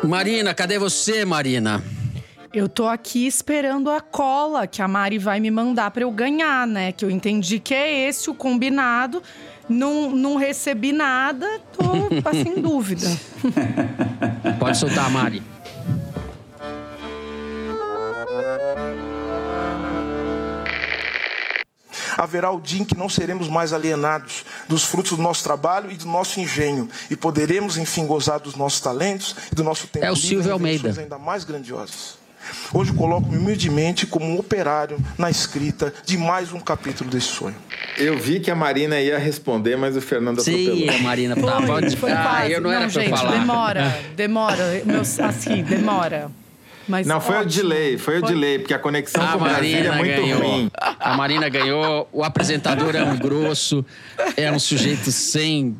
[0.04, 1.82] Marina, cadê você, Marina?
[2.52, 6.66] Eu tô aqui esperando a cola que a Mari vai me mandar pra eu ganhar,
[6.66, 6.92] né?
[6.92, 9.22] Que eu entendi que é esse o combinado.
[9.68, 11.82] Não, não recebi nada, tô
[12.28, 13.06] assim, em dúvida.
[14.58, 15.42] Pode soltar, Mari.
[22.18, 25.96] haverá o dia em que não seremos mais alienados dos frutos do nosso trabalho e
[25.96, 30.10] do nosso engenho e poderemos enfim gozar dos nossos talentos e do nosso tempo É
[30.12, 30.94] o Silvio Almeida.
[31.00, 32.21] ainda mais grandiosas.
[32.72, 37.54] Hoje coloco-me humildemente como um operário na escrita de mais um capítulo desse sonho.
[37.98, 40.76] Eu vi que a Marina ia responder, mas o Fernando atropelou.
[40.76, 41.96] Sim, a Marina tá, pode...
[41.96, 42.52] Foi Ah, quase.
[42.52, 43.38] eu não, era pra gente, falar.
[43.38, 44.82] demora, demora.
[44.84, 46.30] Meu, assim, demora.
[46.88, 47.62] Mas Não, foi o ótimo.
[47.62, 50.42] delay, foi, o delay, porque a conexão A com Brasília é Marina muito ganhou.
[50.50, 50.70] ruim.
[50.98, 52.08] A Marina ganhou.
[52.12, 53.84] O apresentador é um grosso,
[54.36, 55.76] é um sujeito sem.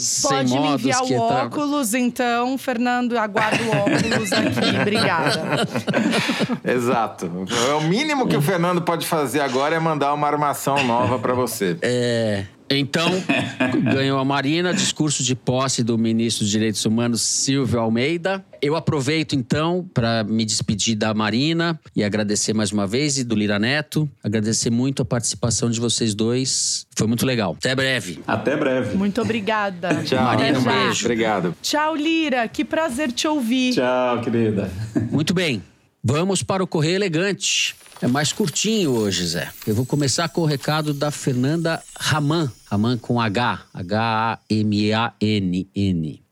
[0.00, 4.76] Sem Pode me enviar que o óculos, então, Fernando, aguardo o óculos aqui.
[4.80, 5.68] Obrigada.
[6.64, 7.30] Exato.
[7.68, 11.34] É o mínimo que o Fernando pode fazer agora é mandar uma armação nova pra
[11.34, 11.76] você.
[11.82, 12.44] É.
[12.70, 13.10] Então,
[13.92, 18.44] ganhou a Marina, discurso de posse do ministro dos Direitos Humanos, Silvio Almeida.
[18.62, 23.34] Eu aproveito, então, para me despedir da Marina e agradecer mais uma vez e do
[23.34, 24.08] Lira Neto.
[24.22, 26.86] Agradecer muito a participação de vocês dois.
[26.94, 27.56] Foi muito legal.
[27.58, 28.20] Até breve.
[28.24, 28.96] Até breve.
[28.96, 30.02] Muito obrigada.
[30.04, 30.58] Tchau, Marina.
[30.58, 31.04] Um beijo.
[31.06, 31.54] Obrigado.
[31.60, 32.46] Tchau, Lira.
[32.46, 33.74] Que prazer te ouvir.
[33.74, 34.70] Tchau, querida.
[35.10, 35.60] Muito bem.
[36.02, 37.76] Vamos para o Correio Elegante.
[38.00, 39.52] É mais curtinho hoje, Zé.
[39.66, 42.50] Eu vou começar com o recado da Fernanda Raman.
[42.70, 43.66] Raman com H.
[43.74, 44.62] H-A-M-A-N-N.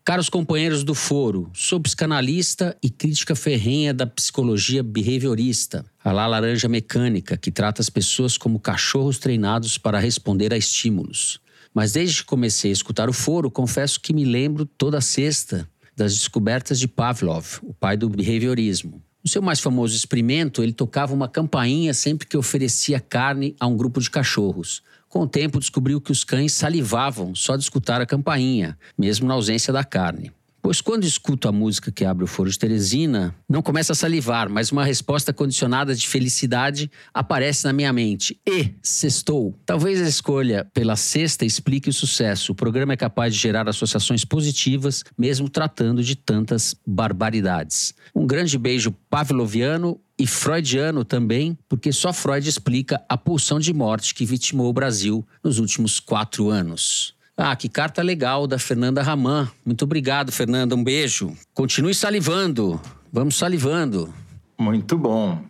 [0.02, 6.66] Caros companheiros do foro, sou psicanalista e crítica ferrenha da psicologia behaviorista, a lá laranja
[6.66, 11.38] mecânica, que trata as pessoas como cachorros treinados para responder a estímulos.
[11.74, 16.14] Mas desde que comecei a escutar o foro, confesso que me lembro toda sexta das
[16.14, 19.02] descobertas de Pavlov, o pai do behaviorismo.
[19.28, 23.76] No seu mais famoso experimento, ele tocava uma campainha sempre que oferecia carne a um
[23.76, 24.82] grupo de cachorros.
[25.06, 29.34] Com o tempo, descobriu que os cães salivavam só de escutar a campainha, mesmo na
[29.34, 30.32] ausência da carne.
[30.62, 34.48] Pois quando escuto a música que abre o foro de Teresina, não começa a salivar,
[34.48, 38.38] mas uma resposta condicionada de felicidade aparece na minha mente.
[38.46, 39.54] E sextou.
[39.64, 42.52] Talvez a escolha pela sexta explique o sucesso.
[42.52, 47.94] O programa é capaz de gerar associações positivas, mesmo tratando de tantas barbaridades.
[48.14, 54.14] Um grande beijo pavloviano e freudiano também, porque só Freud explica a pulsão de morte
[54.14, 57.14] que vitimou o Brasil nos últimos quatro anos.
[57.36, 59.48] Ah, que carta legal da Fernanda Raman.
[59.64, 60.74] Muito obrigado, Fernanda.
[60.74, 61.36] Um beijo.
[61.54, 62.80] Continue salivando.
[63.12, 64.12] Vamos salivando.
[64.58, 65.40] Muito bom.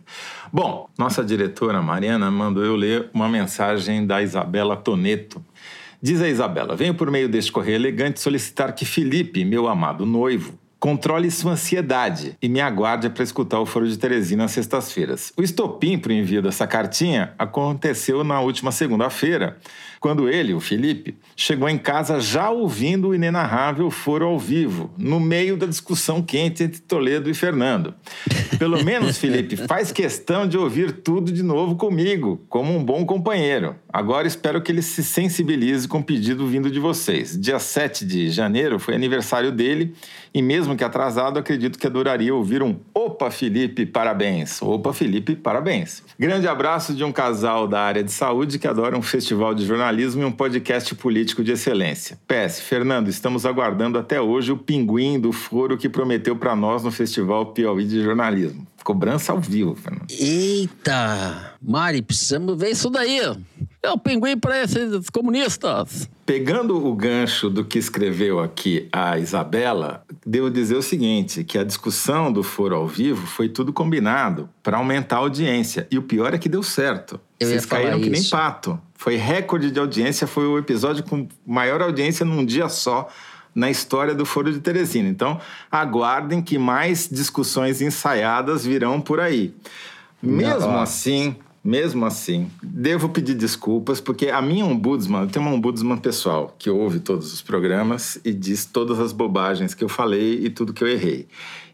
[0.53, 5.43] Bom, nossa diretora Mariana mandou eu ler uma mensagem da Isabela Toneto.
[5.99, 10.58] Diz a Isabela: Venho por meio deste correio elegante solicitar que Felipe, meu amado noivo,
[10.79, 15.33] Controle sua ansiedade e me aguarde para escutar o Foro de Teresina às sextas-feiras.
[15.35, 19.57] O estopim para o envio dessa cartinha aconteceu na última segunda-feira,
[19.99, 25.19] quando ele, o Felipe, chegou em casa já ouvindo o inenarrável Foro ao vivo, no
[25.19, 27.93] meio da discussão quente entre Toledo e Fernando.
[28.57, 33.75] Pelo menos, Felipe, faz questão de ouvir tudo de novo comigo, como um bom companheiro.
[33.91, 37.37] Agora espero que ele se sensibilize com o pedido vindo de vocês.
[37.37, 39.93] Dia 7 de janeiro foi aniversário dele
[40.33, 44.61] e mesmo que atrasado, acredito que adoraria ouvir um Opa Felipe, parabéns.
[44.61, 46.03] Opa Felipe, parabéns.
[46.17, 49.88] Grande abraço de um casal da área de saúde que adora um festival de jornalismo
[49.89, 52.19] e um podcast político de excelência.
[52.27, 56.91] PS, Fernando, estamos aguardando até hoje o pinguim do foro que prometeu para nós no
[56.91, 58.67] Festival Piauí de Jornalismo.
[58.83, 60.05] Cobrança ao vivo, Fernando.
[60.11, 61.55] Eita!
[61.61, 63.19] Mari, precisamos ver isso daí.
[63.81, 66.07] É o pinguim para esses comunistas.
[66.25, 71.63] Pegando o gancho do que escreveu aqui a Isabela, devo dizer o seguinte: que a
[71.63, 75.87] discussão do foro ao vivo foi tudo combinado para aumentar a audiência.
[75.89, 77.19] E o pior é que deu certo.
[77.39, 78.03] Eu Vocês caíram isso.
[78.03, 78.79] que nem pato.
[78.99, 83.07] Foi recorde de audiência, foi o episódio com maior audiência num dia só
[83.55, 85.07] na história do Foro de Teresina.
[85.07, 85.39] Então,
[85.71, 89.53] aguardem que mais discussões ensaiadas virão por aí.
[90.21, 90.81] Mesmo Nossa.
[90.81, 91.33] assim,
[91.63, 96.69] mesmo assim, devo pedir desculpas, porque a minha ombudsman, eu tenho uma ombudsman pessoal que
[96.69, 100.83] ouve todos os programas e diz todas as bobagens que eu falei e tudo que
[100.83, 101.25] eu errei.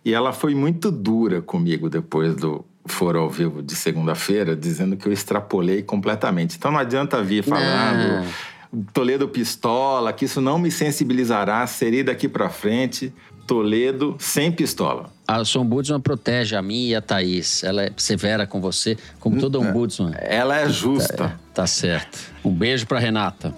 [0.05, 5.07] E ela foi muito dura comigo depois do Foro ao Vivo de segunda-feira, dizendo que
[5.07, 6.57] eu extrapolei completamente.
[6.57, 8.25] Então não adianta vir falando.
[8.93, 13.13] Toledo pistola, que isso não me sensibilizará, serei daqui pra frente
[13.47, 15.11] Toledo sem pistola.
[15.27, 17.63] A sua ombudsman protege a mim e a Thaís.
[17.63, 20.13] Ela é severa com você, como toda ombudsman.
[20.17, 21.15] Ela é justa.
[21.15, 22.17] Tá, tá certo.
[22.43, 23.53] Um beijo pra Renata.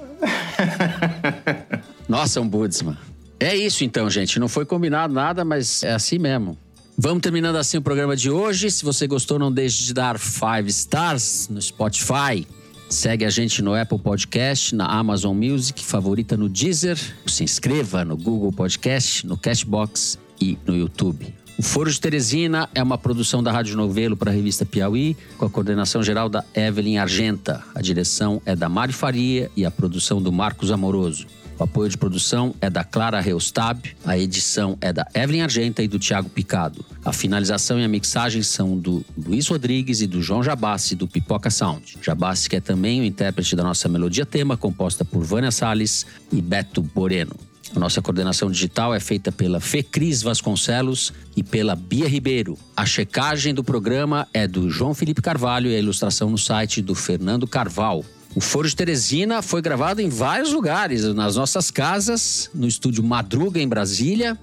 [2.08, 2.98] Nossa, ombudsman.
[3.40, 4.40] É isso então, gente.
[4.40, 6.58] Não foi combinado nada, mas é assim mesmo.
[7.00, 8.72] Vamos terminando assim o programa de hoje.
[8.72, 12.48] Se você gostou, não deixe de dar five stars no Spotify.
[12.90, 16.98] Segue a gente no Apple Podcast, na Amazon Music, favorita no Deezer.
[17.28, 21.32] Se inscreva no Google Podcast, no Cashbox e no YouTube.
[21.56, 25.46] O Foro de Teresina é uma produção da Rádio Novelo para a revista Piauí, com
[25.46, 27.64] a coordenação geral da Evelyn Argenta.
[27.76, 31.28] A direção é da Mari Faria e a produção do Marcos Amoroso.
[31.60, 35.88] O apoio de produção é da Clara Reustab, a edição é da Evelyn Argenta e
[35.88, 36.86] do Tiago Picado.
[37.04, 41.50] A finalização e a mixagem são do Luiz Rodrigues e do João Jabassi, do Pipoca
[41.50, 41.98] Sound.
[42.00, 46.40] Jabassi, que é também o intérprete da nossa melodia tema, composta por Vânia Salles e
[46.42, 47.36] Beto Boreno.
[47.76, 52.58] A nossa coordenação digital é feita pela Fecris Vasconcelos e pela Bia Ribeiro.
[52.76, 56.94] A checagem do programa é do João Felipe Carvalho e a ilustração no site do
[56.94, 58.06] Fernando Carval.
[58.38, 63.60] O Foro de Teresina foi gravado em vários lugares, nas nossas casas, no estúdio Madruga,
[63.60, 64.38] em Brasília,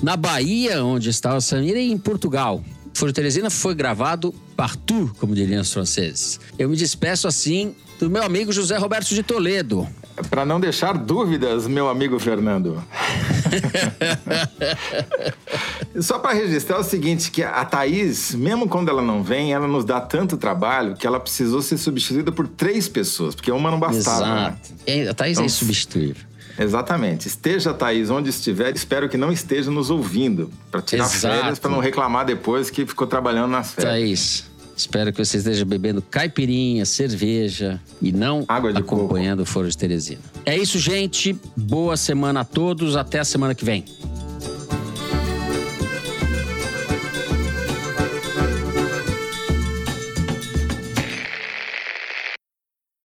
[0.00, 2.62] na Bahia, onde está o Samir, e em Portugal.
[2.94, 6.38] O Foro de Teresina foi gravado partout, como diriam os franceses.
[6.56, 9.84] Eu me despeço assim do meu amigo José Roberto de Toledo.
[10.28, 12.82] Para não deixar dúvidas, meu amigo Fernando.
[16.00, 19.84] Só para registrar o seguinte, que a Thaís, mesmo quando ela não vem, ela nos
[19.84, 24.24] dá tanto trabalho que ela precisou ser substituída por três pessoas, porque uma não bastava.
[24.24, 24.74] Exato.
[24.86, 25.08] Né?
[25.08, 26.30] A Thaís então, é insubstituível.
[26.58, 27.26] Exatamente.
[27.26, 31.34] Esteja, Thaís, onde estiver, espero que não esteja nos ouvindo, para tirar Exato.
[31.34, 33.94] férias, para não reclamar depois que ficou trabalhando nas férias.
[33.94, 34.49] Thaís,
[34.80, 39.50] Espero que você esteja bebendo caipirinha, cerveja e não acompanhando coco.
[39.50, 40.20] o Foro de Teresina.
[40.46, 41.36] É isso, gente.
[41.54, 42.96] Boa semana a todos.
[42.96, 43.84] Até a semana que vem.